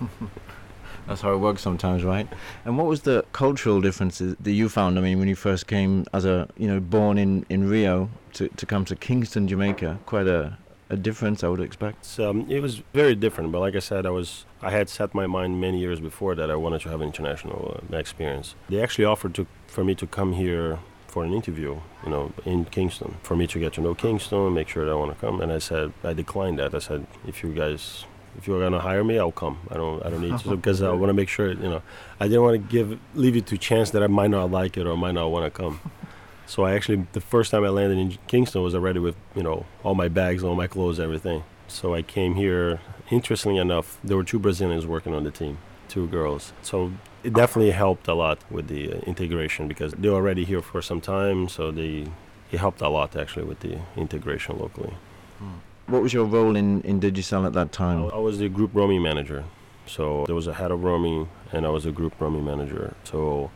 that's 1.06 1.22
how 1.22 1.32
it 1.32 1.38
works 1.38 1.62
sometimes, 1.62 2.04
right? 2.04 2.28
And 2.64 2.76
what 2.76 2.86
was 2.86 3.02
the 3.02 3.24
cultural 3.32 3.80
differences 3.80 4.36
that 4.38 4.52
you 4.52 4.68
found? 4.68 4.98
I 4.98 5.02
mean, 5.02 5.18
when 5.18 5.28
you 5.28 5.36
first 5.36 5.66
came 5.66 6.04
as 6.12 6.24
a 6.24 6.48
you 6.56 6.68
know 6.68 6.80
born 6.80 7.18
in 7.18 7.46
in 7.48 7.68
Rio 7.68 8.10
to 8.34 8.48
to 8.48 8.66
come 8.66 8.84
to 8.84 8.96
Kingston, 8.96 9.48
Jamaica, 9.48 9.98
quite 10.06 10.26
a 10.26 10.58
a 10.90 10.96
difference 10.96 11.42
I 11.42 11.48
would 11.48 11.60
expect. 11.60 12.20
Um, 12.20 12.46
it 12.50 12.60
was 12.60 12.82
very 12.92 13.14
different, 13.14 13.50
but 13.50 13.60
like 13.60 13.74
I 13.74 13.78
said, 13.78 14.04
I 14.04 14.10
was 14.10 14.44
I 14.60 14.70
had 14.70 14.88
set 14.90 15.14
my 15.14 15.26
mind 15.26 15.60
many 15.60 15.78
years 15.78 16.00
before 16.00 16.34
that 16.34 16.50
I 16.50 16.56
wanted 16.56 16.82
to 16.82 16.90
have 16.90 17.00
an 17.00 17.06
international 17.06 17.80
uh, 17.90 17.96
experience. 17.96 18.54
They 18.68 18.82
actually 18.82 19.06
offered 19.06 19.34
to 19.36 19.46
for 19.66 19.84
me 19.84 19.94
to 19.94 20.06
come 20.06 20.34
here 20.34 20.78
for 21.12 21.24
an 21.24 21.34
interview, 21.34 21.78
you 22.04 22.10
know, 22.10 22.32
in 22.46 22.64
Kingston, 22.64 23.16
for 23.22 23.36
me 23.36 23.46
to 23.46 23.58
get 23.58 23.74
to 23.74 23.82
know 23.82 23.94
Kingston, 23.94 24.54
make 24.54 24.66
sure 24.66 24.86
that 24.86 24.92
I 24.92 24.94
want 24.94 25.12
to 25.12 25.18
come. 25.20 25.42
And 25.42 25.52
I 25.52 25.58
said, 25.58 25.92
I 26.02 26.14
declined 26.14 26.58
that. 26.58 26.74
I 26.74 26.78
said, 26.78 27.06
if 27.26 27.42
you 27.42 27.52
guys, 27.52 28.06
if 28.38 28.48
you're 28.48 28.58
gonna 28.58 28.80
hire 28.80 29.04
me, 29.04 29.18
I'll 29.18 29.30
come. 29.30 29.58
I 29.70 29.74
don't, 29.74 30.02
I 30.06 30.08
don't 30.08 30.22
need 30.22 30.38
to 30.38 30.56
because 30.56 30.80
I 30.80 30.90
want 30.92 31.10
to 31.10 31.12
make 31.12 31.28
sure, 31.28 31.52
you 31.52 31.68
know, 31.68 31.82
I 32.18 32.28
didn't 32.28 32.42
want 32.42 32.54
to 32.54 32.66
give 32.66 32.98
leave 33.14 33.36
it 33.36 33.44
to 33.48 33.58
chance 33.58 33.90
that 33.90 34.02
I 34.02 34.06
might 34.06 34.30
not 34.30 34.50
like 34.50 34.78
it 34.78 34.86
or 34.86 34.96
might 34.96 35.12
not 35.12 35.30
want 35.30 35.44
to 35.44 35.50
come. 35.50 35.80
so 36.46 36.64
I 36.64 36.72
actually, 36.72 37.06
the 37.12 37.20
first 37.20 37.50
time 37.50 37.62
I 37.62 37.68
landed 37.68 37.98
in 37.98 38.16
Kingston 38.26 38.62
was 38.62 38.74
already 38.74 38.98
with, 38.98 39.16
you 39.36 39.42
know, 39.42 39.66
all 39.82 39.94
my 39.94 40.08
bags, 40.08 40.42
all 40.42 40.54
my 40.54 40.66
clothes, 40.66 40.98
everything. 40.98 41.44
So 41.68 41.94
I 41.94 42.00
came 42.00 42.36
here. 42.36 42.80
Interestingly 43.10 43.58
enough, 43.58 43.98
there 44.02 44.16
were 44.16 44.24
two 44.24 44.38
Brazilians 44.38 44.86
working 44.86 45.12
on 45.12 45.24
the 45.24 45.30
team, 45.30 45.58
two 45.88 46.06
girls. 46.06 46.54
So 46.62 46.92
it 47.24 47.32
definitely 47.32 47.70
helped 47.70 48.08
a 48.08 48.14
lot 48.14 48.38
with 48.50 48.68
the 48.68 48.92
uh, 48.92 48.96
integration 49.06 49.68
because 49.68 49.92
they're 49.92 50.12
already 50.12 50.44
here 50.44 50.62
for 50.62 50.82
some 50.82 51.00
time, 51.00 51.48
so 51.48 51.70
they 51.70 52.06
it 52.50 52.58
helped 52.58 52.80
a 52.80 52.88
lot 52.88 53.16
actually 53.16 53.44
with 53.44 53.60
the 53.60 53.78
integration 53.96 54.58
locally. 54.58 54.94
Hmm. 55.38 55.58
What 55.86 56.02
was 56.02 56.12
your 56.12 56.24
role 56.24 56.54
in, 56.54 56.82
in 56.82 57.00
Digicel 57.00 57.46
at 57.46 57.54
that 57.54 57.72
time? 57.72 58.10
I 58.12 58.18
was 58.18 58.38
the 58.38 58.48
group 58.48 58.70
roaming 58.74 59.02
manager. 59.02 59.44
So 59.86 60.24
there 60.26 60.34
was 60.34 60.46
a 60.46 60.54
head 60.54 60.70
of 60.70 60.84
roaming 60.84 61.28
and 61.50 61.66
I 61.66 61.70
was 61.70 61.86
a 61.86 61.90
group 61.90 62.20
roaming 62.20 62.44
manager. 62.44 62.94
So 63.04 63.50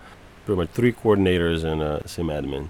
pretty 0.44 0.58
much 0.58 0.70
three 0.70 0.92
coordinators 0.92 1.62
and 1.64 1.82
a 1.82 2.06
sim 2.08 2.28
admin. 2.28 2.68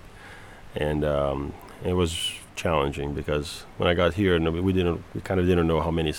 And 0.75 1.05
um, 1.05 1.55
it 1.85 1.95
was 1.95 2.33
challenging 2.55 3.15
because 3.15 3.65
when 3.79 3.89
I 3.89 3.95
got 3.95 4.15
here, 4.15 4.39
we 4.51 4.73
didn't, 4.73 5.03
we 5.15 5.21
kind 5.21 5.41
of 5.41 5.47
didn't 5.47 5.67
know 5.67 5.81
how 5.81 5.91
many 5.91 6.13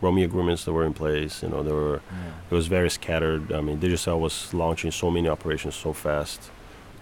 roaming 0.00 0.24
agreements 0.24 0.64
that 0.64 0.72
were 0.72 0.84
in 0.84 0.94
place. 0.94 1.42
You 1.42 1.48
know, 1.48 1.62
there 1.62 1.74
were 1.74 2.00
yeah. 2.10 2.32
it 2.50 2.54
was 2.54 2.66
very 2.66 2.90
scattered. 2.90 3.52
I 3.52 3.60
mean, 3.60 3.78
Digicel 3.78 4.18
was 4.18 4.52
launching 4.52 4.90
so 4.90 5.10
many 5.10 5.28
operations 5.28 5.74
so 5.74 5.92
fast. 5.92 6.50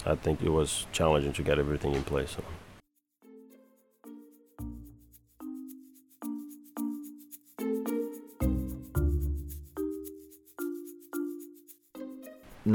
I 0.06 0.14
think 0.14 0.42
it 0.42 0.50
was 0.50 0.86
challenging 0.92 1.32
to 1.32 1.42
get 1.42 1.58
everything 1.58 1.94
in 1.94 2.02
place. 2.02 2.32
So. 2.32 2.44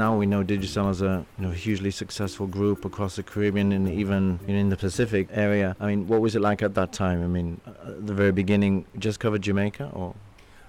Now 0.00 0.16
we 0.16 0.26
know 0.26 0.42
Digicel 0.42 0.88
as 0.88 1.02
a 1.02 1.26
you 1.38 1.44
know, 1.44 1.52
hugely 1.52 1.90
successful 1.90 2.46
group 2.46 2.84
across 2.86 3.16
the 3.16 3.22
Caribbean 3.22 3.70
and 3.70 3.86
even 4.02 4.40
in 4.48 4.70
the 4.70 4.76
Pacific 4.76 5.28
area. 5.30 5.76
I 5.78 5.84
mean, 5.88 6.08
what 6.08 6.20
was 6.22 6.34
it 6.34 6.40
like 6.40 6.62
at 6.62 6.74
that 6.74 6.90
time? 6.92 7.22
I 7.22 7.26
mean, 7.26 7.60
at 7.66 8.06
the 8.06 8.14
very 8.14 8.32
beginning, 8.32 8.86
just 8.98 9.20
covered 9.20 9.42
Jamaica 9.42 9.90
or? 9.92 10.14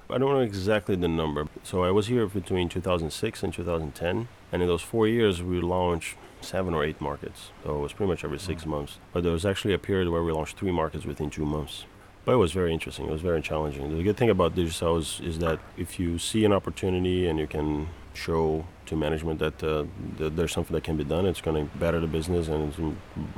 I 0.10 0.18
don't 0.18 0.34
know 0.34 0.42
exactly 0.42 0.96
the 0.98 1.08
number. 1.08 1.48
So 1.64 1.84
I 1.90 1.92
was 1.92 2.08
here 2.08 2.28
between 2.28 2.68
2006 2.68 3.44
and 3.44 3.54
2010, 3.54 4.28
and 4.52 4.62
in 4.62 4.68
those 4.68 4.82
four 4.82 5.08
years 5.08 5.42
we 5.42 5.62
launched 5.62 6.18
seven 6.42 6.74
or 6.74 6.84
eight 6.84 7.00
markets. 7.00 7.52
So 7.64 7.78
it 7.78 7.80
was 7.80 7.94
pretty 7.94 8.10
much 8.10 8.26
every 8.26 8.40
six 8.40 8.64
mm. 8.64 8.74
months. 8.76 8.98
But 9.14 9.24
there 9.24 9.32
was 9.32 9.46
actually 9.46 9.74
a 9.74 9.80
period 9.80 10.10
where 10.10 10.24
we 10.24 10.34
launched 10.34 10.58
three 10.58 10.74
markets 10.74 11.06
within 11.06 11.30
two 11.30 11.46
months. 11.46 11.86
But 12.26 12.34
it 12.34 12.42
was 12.46 12.52
very 12.52 12.74
interesting. 12.74 13.08
It 13.08 13.12
was 13.12 13.22
very 13.22 13.42
challenging. 13.42 13.98
The 13.98 14.04
good 14.04 14.18
thing 14.18 14.30
about 14.30 14.56
Digicel 14.56 15.00
is, 15.00 15.22
is 15.24 15.40
that 15.40 15.60
if 15.78 16.00
you 16.00 16.20
see 16.20 16.44
an 16.44 16.54
opportunity 16.54 17.28
and 17.28 17.40
you 17.40 17.48
can 17.48 17.88
show 18.14 18.66
to 18.86 18.96
management 18.96 19.40
that, 19.40 19.64
uh, 19.64 19.86
that 20.18 20.36
there's 20.36 20.52
something 20.52 20.74
that 20.74 20.84
can 20.84 20.98
be 20.98 21.04
done, 21.04 21.26
it's 21.26 21.42
going 21.42 21.68
to 21.68 21.78
better 21.78 22.00
the 22.00 22.08
business 22.08 22.48
and 22.48 22.74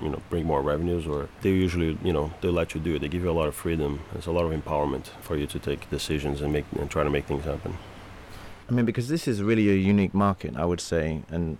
you 0.01 0.09
know 0.09 0.21
bring 0.29 0.45
more 0.45 0.61
revenues. 0.61 1.07
Or 1.07 1.29
they 1.41 1.49
usually 1.49 1.97
you 2.03 2.13
know 2.13 2.33
they 2.41 2.49
let 2.49 2.73
you 2.73 2.81
do 2.81 2.95
it. 2.95 2.99
They 2.99 3.07
give 3.07 3.23
you 3.23 3.29
a 3.29 3.39
lot 3.39 3.47
of 3.47 3.55
freedom. 3.55 4.01
There's 4.11 4.27
a 4.27 4.31
lot 4.31 4.45
of 4.45 4.51
empowerment 4.51 5.07
for 5.21 5.35
you 5.35 5.47
to 5.47 5.59
take 5.59 5.89
decisions 5.89 6.41
and 6.41 6.51
make 6.51 6.65
and 6.79 6.89
try 6.89 7.03
to 7.03 7.09
make 7.09 7.25
things 7.25 7.45
happen. 7.45 7.77
I 8.69 8.71
mean, 8.71 8.85
because 8.85 9.09
this 9.09 9.27
is 9.27 9.43
really 9.43 9.69
a 9.69 9.75
unique 9.75 10.13
market, 10.13 10.55
I 10.55 10.63
would 10.63 10.79
say, 10.79 11.21
and 11.29 11.57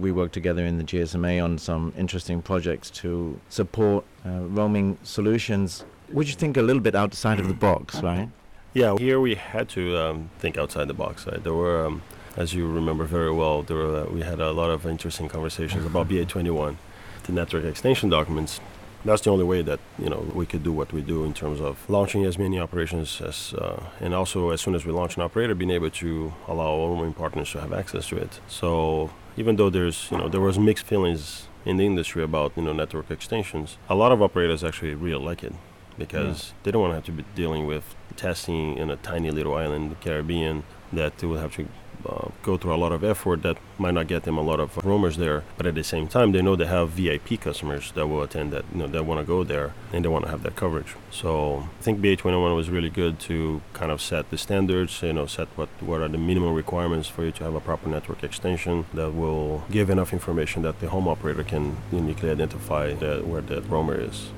we 0.00 0.12
work 0.12 0.32
together 0.32 0.64
in 0.66 0.76
the 0.76 0.84
GSMA 0.84 1.42
on 1.42 1.56
some 1.56 1.94
interesting 1.96 2.42
projects 2.42 2.90
to 2.90 3.40
support 3.48 4.04
uh, 4.26 4.40
roaming 4.40 4.98
solutions 5.02 5.84
would 6.12 6.28
you 6.28 6.34
think 6.34 6.56
a 6.56 6.62
little 6.62 6.82
bit 6.82 6.94
outside 6.94 7.40
of 7.40 7.48
the 7.48 7.54
box, 7.54 8.02
right? 8.02 8.28
Yeah, 8.74 8.96
here 8.98 9.20
we 9.20 9.34
had 9.34 9.68
to 9.70 9.96
um, 9.98 10.30
think 10.38 10.56
outside 10.56 10.88
the 10.88 10.94
box. 10.94 11.26
Right? 11.26 11.42
There 11.42 11.54
were, 11.54 11.86
um, 11.86 12.02
as 12.36 12.54
you 12.54 12.66
remember 12.66 13.04
very 13.04 13.32
well, 13.32 13.62
there 13.62 13.76
were, 13.76 14.02
uh, 14.02 14.04
we 14.06 14.22
had 14.22 14.40
a 14.40 14.52
lot 14.52 14.70
of 14.70 14.86
interesting 14.86 15.28
conversations 15.28 15.84
about 15.84 16.08
BA21, 16.08 16.76
the 17.24 17.32
network 17.32 17.64
extension 17.64 18.08
documents. 18.08 18.60
That's 19.04 19.22
the 19.22 19.30
only 19.30 19.44
way 19.44 19.62
that 19.62 19.80
you 19.98 20.08
know 20.08 20.20
we 20.32 20.46
could 20.46 20.62
do 20.62 20.72
what 20.72 20.92
we 20.92 21.02
do 21.02 21.24
in 21.24 21.34
terms 21.34 21.60
of 21.60 21.90
launching 21.90 22.24
as 22.24 22.38
many 22.38 22.60
operations 22.60 23.20
as, 23.20 23.52
uh, 23.54 23.82
and 24.00 24.14
also 24.14 24.50
as 24.50 24.60
soon 24.60 24.76
as 24.76 24.86
we 24.86 24.92
launch 24.92 25.16
an 25.16 25.22
operator, 25.22 25.56
being 25.56 25.72
able 25.72 25.90
to 25.90 26.32
allow 26.46 26.68
all 26.68 26.90
roaming 26.90 27.12
partners 27.12 27.50
to 27.52 27.60
have 27.60 27.72
access 27.72 28.06
to 28.08 28.16
it. 28.16 28.40
So 28.46 29.10
even 29.36 29.56
though 29.56 29.70
there's 29.70 30.08
you 30.12 30.18
know 30.18 30.28
there 30.28 30.40
was 30.40 30.56
mixed 30.56 30.86
feelings 30.86 31.48
in 31.64 31.78
the 31.78 31.86
industry 31.86 32.22
about 32.22 32.52
you 32.56 32.62
know 32.62 32.72
network 32.72 33.10
extensions, 33.10 33.76
a 33.88 33.96
lot 33.96 34.12
of 34.12 34.22
operators 34.22 34.62
actually 34.62 34.94
really 34.94 35.24
like 35.24 35.42
it 35.42 35.54
because 35.98 36.48
yeah. 36.48 36.54
they 36.62 36.70
don't 36.70 36.82
want 36.82 36.92
to 36.92 36.94
have 36.94 37.04
to 37.04 37.12
be 37.12 37.24
dealing 37.34 37.66
with 37.66 37.96
testing 38.14 38.78
in 38.78 38.88
a 38.88 38.96
tiny 38.96 39.32
little 39.32 39.54
island 39.54 39.84
in 39.84 39.90
the 39.90 39.96
Caribbean 39.96 40.62
that 40.92 41.18
they 41.18 41.26
will 41.26 41.38
have 41.38 41.56
to 41.56 41.66
uh, 42.06 42.28
go 42.42 42.56
through 42.56 42.74
a 42.74 42.76
lot 42.76 42.92
of 42.92 43.04
effort 43.04 43.42
that 43.42 43.56
might 43.78 43.94
not 43.94 44.06
get 44.06 44.24
them 44.24 44.38
a 44.38 44.42
lot 44.42 44.60
of 44.60 44.76
roamers 44.84 45.16
there. 45.16 45.44
But 45.56 45.66
at 45.66 45.74
the 45.74 45.84
same 45.84 46.08
time, 46.08 46.32
they 46.32 46.42
know 46.42 46.56
they 46.56 46.66
have 46.66 46.90
VIP 46.90 47.40
customers 47.40 47.92
that 47.92 48.06
will 48.06 48.22
attend 48.22 48.52
that, 48.52 48.64
you 48.72 48.78
know, 48.78 48.86
that 48.88 49.04
want 49.04 49.20
to 49.20 49.26
go 49.26 49.44
there 49.44 49.72
and 49.92 50.04
they 50.04 50.08
want 50.08 50.24
to 50.24 50.30
have 50.30 50.42
that 50.42 50.56
coverage. 50.56 50.94
So 51.10 51.68
I 51.78 51.82
think 51.82 52.00
BA21 52.00 52.56
was 52.56 52.70
really 52.70 52.90
good 52.90 53.18
to 53.20 53.62
kind 53.72 53.90
of 53.90 54.00
set 54.00 54.30
the 54.30 54.38
standards, 54.38 55.02
you 55.02 55.12
know, 55.12 55.26
set 55.26 55.48
what, 55.56 55.68
what 55.80 56.00
are 56.00 56.08
the 56.08 56.18
minimum 56.18 56.54
requirements 56.54 57.08
for 57.08 57.24
you 57.24 57.32
to 57.32 57.44
have 57.44 57.54
a 57.54 57.60
proper 57.60 57.88
network 57.88 58.22
extension 58.22 58.86
that 58.94 59.12
will 59.12 59.64
give 59.70 59.90
enough 59.90 60.12
information 60.12 60.62
that 60.62 60.80
the 60.80 60.88
home 60.88 61.08
operator 61.08 61.44
can 61.44 61.76
uniquely 61.90 62.30
identify 62.30 62.92
where 62.92 63.42
that 63.42 63.68
roamer 63.68 64.00
is 64.00 64.30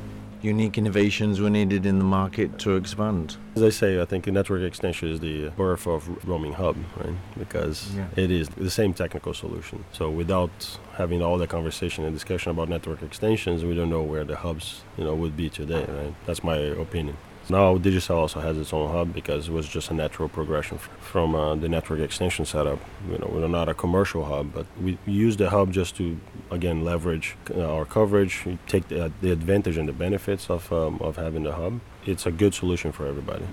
unique 0.45 0.77
innovations 0.77 1.41
were 1.41 1.51
needed 1.51 1.87
in 1.87 1.99
the 1.99 2.05
market 2.05 2.59
to 2.59 2.77
expand. 2.77 3.37
As 3.57 3.63
I 3.63 3.71
say, 3.71 4.01
I 4.01 4.05
think 4.05 4.27
network 4.27 4.63
extension 4.63 5.09
is 5.09 5.21
the 5.21 5.49
birth 5.51 5.87
of 5.87 6.29
roaming 6.29 6.53
hub, 6.53 6.77
right? 6.99 7.15
Because 7.39 7.95
yeah. 7.95 8.07
it 8.17 8.31
is 8.31 8.49
the 8.51 8.71
same 8.71 8.93
technical 8.93 9.33
solution. 9.33 9.85
So 9.93 10.11
without 10.11 10.79
having 10.95 11.23
all 11.23 11.39
the 11.39 11.47
conversation 11.47 12.05
and 12.05 12.15
discussion 12.15 12.51
about 12.51 12.69
network 12.69 13.03
extensions, 13.03 13.65
we 13.65 13.75
don't 13.75 13.91
know 13.91 14.03
where 14.03 14.25
the 14.25 14.37
hubs, 14.37 14.83
you 14.99 15.05
know, 15.05 15.15
would 15.15 15.37
be 15.37 15.49
today, 15.49 15.87
right? 15.89 16.15
That's 16.27 16.45
my 16.45 16.57
opinion. 16.57 17.17
Now 17.51 17.77
Digicel 17.77 18.17
also 18.17 18.41
has 18.41 18.57
its 18.57 18.73
own 18.73 18.91
hub 18.91 19.13
because 19.13 19.49
it 19.49 19.53
was 19.53 19.69
just 19.69 19.91
a 19.91 19.95
natural 19.95 20.31
progression 20.31 20.79
from 20.79 21.35
uh, 21.35 21.55
the 21.55 21.69
network 21.69 22.01
extension 22.01 22.47
setup. 22.47 22.79
You 23.11 23.19
know, 23.19 23.31
we're 23.31 23.47
not 23.49 23.69
a 23.69 23.75
commercial 23.75 24.25
hub, 24.25 24.55
but 24.55 24.67
we 24.81 24.97
use 25.05 25.37
the 25.37 25.51
hub 25.51 25.71
just 25.71 25.95
to 25.97 26.19
again 26.51 26.85
leverage 26.85 27.37
uh, 27.51 27.75
our 27.75 27.85
coverage, 27.85 28.47
take 28.67 28.89
the, 28.89 29.07
uh, 29.07 29.11
the, 29.21 29.31
advantage 29.31 29.77
and 29.77 29.87
the 29.87 29.93
benefits 29.93 30.49
of 30.49 30.73
um, 30.73 30.99
of 31.01 31.17
having 31.17 31.43
the 31.43 31.53
hub. 31.53 31.81
It's 32.07 32.25
a 32.25 32.33
good 32.33 32.55
solution 32.55 32.93
for 32.93 33.07
everybody. 33.07 33.45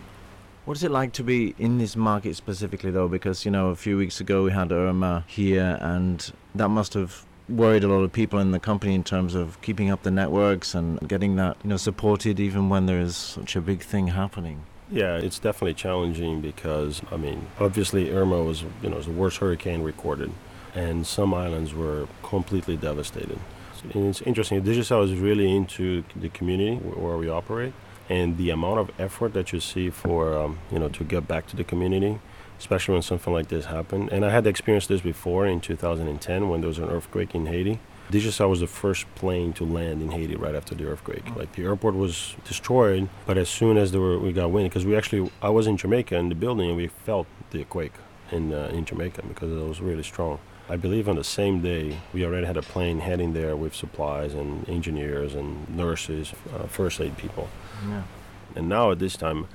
What 0.63 0.77
is 0.77 0.83
it 0.83 0.91
like 0.91 1.11
to 1.13 1.23
be 1.23 1.53
in 1.57 1.79
this 1.79 1.95
market 1.95 2.35
specifically, 2.35 2.91
though? 2.91 3.09
Because 3.09 3.43
you 3.43 3.51
know, 3.51 3.69
a 3.69 3.75
few 3.75 3.97
weeks 3.97 4.21
ago 4.21 4.43
we 4.43 4.51
had 4.51 4.71
Irma 4.71 5.25
here, 5.27 5.77
and 5.81 6.31
that 6.55 6.69
must 6.69 6.93
have 6.93 7.25
worried 7.51 7.83
a 7.83 7.87
lot 7.87 8.03
of 8.03 8.11
people 8.11 8.39
in 8.39 8.51
the 8.51 8.59
company 8.59 8.95
in 8.95 9.03
terms 9.03 9.35
of 9.35 9.61
keeping 9.61 9.89
up 9.89 10.03
the 10.03 10.11
networks 10.11 10.73
and 10.73 10.99
getting 11.07 11.35
that 11.35 11.57
you 11.63 11.69
know 11.69 11.77
supported 11.77 12.39
even 12.39 12.69
when 12.69 12.85
there 12.85 12.99
is 12.99 13.15
such 13.15 13.55
a 13.55 13.61
big 13.61 13.81
thing 13.81 14.07
happening. 14.07 14.63
Yeah, 14.89 15.17
it's 15.17 15.39
definitely 15.39 15.75
challenging 15.75 16.41
because 16.41 17.01
I 17.11 17.17
mean, 17.17 17.47
obviously 17.59 18.11
Irma 18.11 18.43
was 18.43 18.63
you 18.81 18.89
know 18.89 18.97
was 18.97 19.05
the 19.05 19.11
worst 19.11 19.37
hurricane 19.37 19.83
recorded, 19.83 20.31
and 20.75 21.05
some 21.05 21.33
islands 21.33 21.73
were 21.73 22.07
completely 22.23 22.77
devastated. 22.77 23.39
And 23.93 24.07
it's 24.07 24.21
interesting. 24.21 24.61
Digicel 24.61 25.03
is 25.03 25.17
really 25.17 25.55
into 25.55 26.03
the 26.15 26.29
community 26.29 26.75
where 26.75 27.17
we 27.17 27.29
operate, 27.29 27.73
and 28.09 28.37
the 28.37 28.49
amount 28.51 28.79
of 28.79 28.91
effort 28.99 29.33
that 29.33 29.53
you 29.53 29.59
see 29.59 29.89
for 29.89 30.37
um, 30.37 30.59
you 30.71 30.79
know 30.79 30.89
to 30.89 31.03
get 31.03 31.27
back 31.27 31.47
to 31.47 31.55
the 31.55 31.63
community 31.63 32.19
especially 32.61 32.93
when 32.93 33.01
something 33.01 33.33
like 33.33 33.47
this 33.47 33.65
happened. 33.65 34.09
And 34.11 34.23
I 34.23 34.29
had 34.29 34.45
experienced 34.45 34.87
this 34.87 35.01
before 35.01 35.47
in 35.47 35.61
2010 35.61 36.47
when 36.47 36.61
there 36.61 36.67
was 36.67 36.77
an 36.77 36.89
earthquake 36.89 37.33
in 37.33 37.47
Haiti. 37.47 37.79
Digicel 38.11 38.49
was 38.51 38.59
the 38.59 38.67
first 38.67 39.03
plane 39.15 39.51
to 39.53 39.65
land 39.65 40.03
in 40.03 40.11
Haiti 40.11 40.35
right 40.35 40.53
after 40.53 40.75
the 40.75 40.85
earthquake. 40.85 41.25
Mm. 41.25 41.37
Like 41.37 41.53
the 41.53 41.63
airport 41.63 41.95
was 41.95 42.35
destroyed, 42.45 43.09
but 43.25 43.35
as 43.39 43.49
soon 43.49 43.77
as 43.77 43.91
there 43.91 44.01
were, 44.01 44.19
we 44.19 44.31
got 44.31 44.51
wind, 44.51 44.69
because 44.69 44.85
we 44.85 44.95
actually, 44.95 45.31
I 45.41 45.49
was 45.49 45.65
in 45.65 45.75
Jamaica 45.75 46.15
in 46.15 46.29
the 46.29 46.35
building 46.35 46.67
and 46.69 46.77
we 46.77 46.87
felt 46.87 47.25
the 47.49 47.63
quake 47.63 47.93
in 48.31 48.53
uh, 48.53 48.69
in 48.71 48.85
Jamaica 48.85 49.23
because 49.27 49.51
it 49.51 49.67
was 49.67 49.81
really 49.81 50.03
strong. 50.03 50.39
I 50.69 50.75
believe 50.77 51.09
on 51.09 51.15
the 51.15 51.23
same 51.23 51.61
day 51.61 51.97
we 52.13 52.23
already 52.25 52.45
had 52.45 52.57
a 52.57 52.61
plane 52.61 52.99
heading 52.99 53.33
there 53.33 53.55
with 53.55 53.73
supplies 53.73 54.33
and 54.35 54.69
engineers 54.69 55.33
and 55.33 55.67
nurses, 55.75 56.33
uh, 56.53 56.67
first 56.67 57.01
aid 57.01 57.17
people. 57.17 57.49
Yeah. 57.89 58.03
And 58.55 58.69
now 58.69 58.91
at 58.91 58.99
this 58.99 59.17
time, 59.17 59.47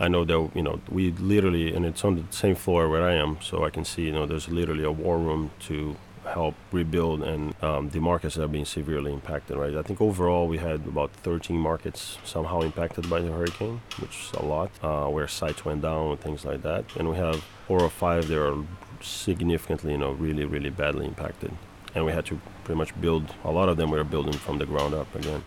I 0.00 0.08
know 0.08 0.24
that 0.24 0.50
you 0.54 0.62
know 0.62 0.80
we 0.88 1.10
literally, 1.12 1.74
and 1.74 1.84
it's 1.84 2.04
on 2.04 2.16
the 2.16 2.24
same 2.30 2.54
floor 2.54 2.88
where 2.88 3.02
I 3.02 3.14
am, 3.14 3.38
so 3.40 3.64
I 3.64 3.70
can 3.70 3.84
see 3.84 4.02
you 4.02 4.12
know 4.12 4.26
there's 4.26 4.48
literally 4.48 4.84
a 4.84 4.92
war 4.92 5.18
room 5.18 5.50
to 5.60 5.96
help 6.24 6.54
rebuild 6.72 7.22
and 7.22 7.54
um, 7.62 7.88
the 7.88 8.00
markets 8.00 8.34
that 8.34 8.42
have 8.42 8.52
been 8.52 8.64
severely 8.64 9.12
impacted. 9.12 9.56
Right, 9.56 9.74
I 9.74 9.82
think 9.82 10.00
overall 10.00 10.46
we 10.46 10.58
had 10.58 10.86
about 10.86 11.10
13 11.12 11.58
markets 11.58 12.18
somehow 12.24 12.60
impacted 12.60 13.10
by 13.10 13.20
the 13.20 13.32
hurricane, 13.32 13.80
which 13.98 14.26
is 14.26 14.32
a 14.34 14.44
lot, 14.44 14.70
uh, 14.82 15.06
where 15.08 15.26
sites 15.26 15.64
went 15.64 15.82
down 15.82 16.12
and 16.12 16.20
things 16.20 16.44
like 16.44 16.62
that, 16.62 16.84
and 16.96 17.10
we 17.10 17.16
have 17.16 17.42
four 17.66 17.82
or 17.82 17.90
five 17.90 18.28
that 18.28 18.40
are 18.40 18.56
significantly, 19.00 19.92
you 19.92 19.98
know, 19.98 20.12
really 20.12 20.44
really 20.44 20.70
badly 20.70 21.06
impacted, 21.06 21.50
and 21.94 22.04
we 22.04 22.12
had 22.12 22.24
to 22.26 22.40
pretty 22.62 22.78
much 22.78 22.98
build 23.00 23.34
a 23.44 23.50
lot 23.50 23.68
of 23.68 23.76
them. 23.76 23.90
We 23.90 23.98
are 23.98 24.04
building 24.04 24.34
from 24.34 24.58
the 24.58 24.66
ground 24.66 24.94
up 24.94 25.12
again. 25.16 25.42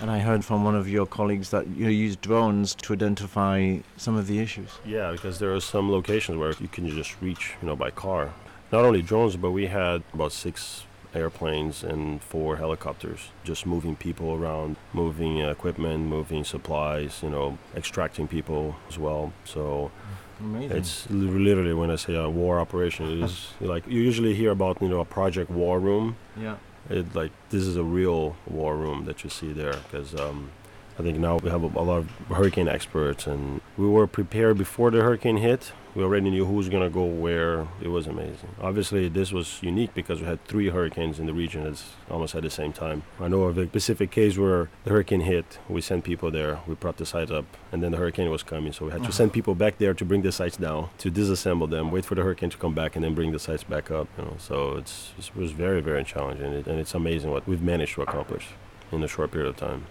And 0.00 0.10
I 0.10 0.20
heard 0.20 0.44
from 0.44 0.64
one 0.64 0.76
of 0.76 0.88
your 0.88 1.06
colleagues 1.06 1.50
that 1.50 1.66
you 1.66 1.88
use 1.88 2.14
drones 2.14 2.74
to 2.76 2.92
identify 2.92 3.78
some 3.96 4.16
of 4.16 4.28
the 4.28 4.38
issues. 4.38 4.70
Yeah, 4.86 5.10
because 5.10 5.40
there 5.40 5.52
are 5.52 5.60
some 5.60 5.90
locations 5.90 6.38
where 6.38 6.52
you 6.60 6.68
can 6.68 6.88
just 6.88 7.20
reach, 7.20 7.54
you 7.60 7.66
know, 7.66 7.74
by 7.74 7.90
car. 7.90 8.32
Not 8.70 8.84
only 8.84 9.02
drones, 9.02 9.36
but 9.36 9.50
we 9.50 9.66
had 9.66 10.04
about 10.14 10.32
six 10.32 10.84
airplanes 11.14 11.82
and 11.82 12.22
four 12.22 12.58
helicopters 12.58 13.30
just 13.42 13.66
moving 13.66 13.96
people 13.96 14.34
around, 14.34 14.76
moving 14.92 15.38
equipment, 15.38 16.04
moving 16.06 16.44
supplies, 16.44 17.20
you 17.22 17.30
know, 17.30 17.58
extracting 17.74 18.28
people 18.28 18.76
as 18.88 18.98
well. 18.98 19.32
So 19.44 19.90
Amazing. 20.38 20.76
it's 20.76 21.10
literally 21.10 21.74
when 21.74 21.90
I 21.90 21.96
say 21.96 22.14
a 22.14 22.28
war 22.28 22.60
operation, 22.60 23.10
it 23.10 23.24
is 23.24 23.48
like 23.60 23.84
you 23.88 24.00
usually 24.00 24.34
hear 24.34 24.52
about, 24.52 24.80
you 24.80 24.88
know, 24.88 25.00
a 25.00 25.04
project 25.04 25.50
war 25.50 25.80
room. 25.80 26.16
Yeah 26.36 26.56
it 26.90 27.14
like 27.14 27.32
this 27.50 27.64
is 27.64 27.76
a 27.76 27.84
real 27.84 28.36
war 28.46 28.76
room 28.76 29.04
that 29.04 29.24
you 29.24 29.30
see 29.30 29.52
there 29.52 29.74
because 29.74 30.14
um, 30.18 30.50
I 30.98 31.02
think 31.02 31.18
now 31.18 31.36
we 31.36 31.50
have 31.50 31.62
a, 31.62 31.66
a, 31.66 31.84
lot 31.84 31.98
of 31.98 32.10
hurricane 32.28 32.68
experts, 32.68 33.26
and 33.26 33.60
we 33.76 33.86
were 33.86 34.06
prepared 34.06 34.58
before 34.58 34.90
the 34.90 35.02
hurricane 35.02 35.36
hit. 35.36 35.72
We 35.98 36.04
already 36.04 36.30
knew 36.30 36.44
who 36.44 36.52
was 36.52 36.68
going 36.68 36.84
to 36.84 36.90
go 36.90 37.04
where. 37.04 37.66
It 37.82 37.88
was 37.88 38.06
amazing. 38.06 38.50
Obviously, 38.60 39.08
this 39.08 39.32
was 39.32 39.60
unique 39.64 39.94
because 39.94 40.20
we 40.20 40.26
had 40.26 40.44
three 40.44 40.68
hurricanes 40.68 41.18
in 41.18 41.26
the 41.26 41.34
region 41.34 41.66
at 41.66 41.82
almost 42.08 42.36
at 42.36 42.44
the 42.44 42.50
same 42.50 42.72
time. 42.72 43.02
I 43.18 43.26
know 43.26 43.42
of 43.42 43.58
a 43.58 43.66
specific 43.66 44.12
case 44.12 44.38
where 44.38 44.70
the 44.84 44.90
hurricane 44.90 45.22
hit. 45.22 45.58
We 45.68 45.80
sent 45.80 46.04
people 46.04 46.30
there. 46.30 46.60
We 46.68 46.76
propped 46.76 46.98
the 46.98 47.06
sites 47.06 47.32
up, 47.32 47.46
and 47.72 47.82
then 47.82 47.90
the 47.90 47.98
hurricane 47.98 48.30
was 48.30 48.44
coming, 48.44 48.72
so 48.72 48.84
we 48.84 48.92
had 48.92 49.02
to 49.02 49.10
send 49.10 49.32
people 49.32 49.56
back 49.56 49.78
there 49.78 49.92
to 49.92 50.04
bring 50.04 50.22
the 50.22 50.30
sites 50.30 50.56
down, 50.56 50.90
to 50.98 51.10
disassemble 51.10 51.68
them, 51.68 51.90
wait 51.90 52.04
for 52.04 52.14
the 52.14 52.22
hurricane 52.22 52.50
to 52.50 52.58
come 52.58 52.74
back, 52.74 52.94
and 52.94 53.04
then 53.04 53.16
bring 53.16 53.32
the 53.32 53.40
sites 53.40 53.64
back 53.64 53.90
up. 53.90 54.06
You 54.16 54.26
know, 54.26 54.36
so 54.38 54.76
it's 54.76 55.14
it 55.18 55.34
was 55.34 55.50
very 55.50 55.80
very 55.80 56.04
challenging, 56.04 56.62
and 56.64 56.78
it's 56.78 56.94
amazing 56.94 57.32
what 57.32 57.44
we've 57.48 57.60
managed 57.60 57.94
to 57.94 58.02
accomplish 58.02 58.46
in 58.92 59.02
a 59.02 59.08
short 59.08 59.32
period 59.32 59.48
of 59.48 59.56
time. 59.56 59.86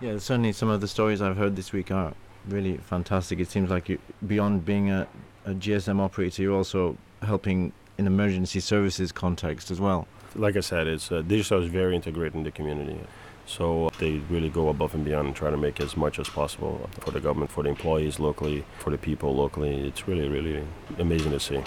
Yeah, 0.00 0.18
certainly 0.18 0.50
some 0.50 0.68
of 0.68 0.80
the 0.80 0.88
stories 0.88 1.22
I've 1.22 1.36
heard 1.36 1.54
this 1.54 1.72
week 1.72 1.92
are 1.92 2.12
really 2.48 2.78
fantastic. 2.78 3.38
It 3.38 3.48
seems 3.48 3.70
like 3.70 3.88
you, 3.88 3.98
beyond 4.26 4.64
being 4.64 4.90
a, 4.90 5.06
a 5.44 5.50
GSM 5.50 6.00
operator, 6.00 6.42
you're 6.42 6.56
also 6.56 6.96
helping 7.22 7.72
in 7.98 8.06
emergency 8.06 8.60
services 8.60 9.12
context 9.12 9.70
as 9.70 9.80
well. 9.80 10.06
Like 10.34 10.56
I 10.56 10.60
said, 10.60 10.86
it's 10.86 11.12
uh, 11.12 11.22
Digicel 11.22 11.62
is 11.62 11.70
very 11.70 11.94
integrated 11.94 12.34
in 12.34 12.42
the 12.42 12.50
community. 12.50 12.98
So 13.46 13.90
they 13.98 14.14
really 14.30 14.48
go 14.48 14.68
above 14.68 14.94
and 14.94 15.04
beyond 15.04 15.28
and 15.28 15.36
try 15.36 15.50
to 15.50 15.56
make 15.56 15.80
as 15.80 15.96
much 15.96 16.18
as 16.18 16.28
possible 16.28 16.88
for 17.00 17.10
the 17.10 17.20
government, 17.20 17.50
for 17.50 17.62
the 17.62 17.68
employees 17.68 18.18
locally, 18.18 18.64
for 18.78 18.90
the 18.90 18.98
people 18.98 19.34
locally. 19.36 19.86
It's 19.86 20.08
really, 20.08 20.28
really 20.28 20.62
amazing 20.98 21.32
to 21.32 21.40
see. 21.40 21.62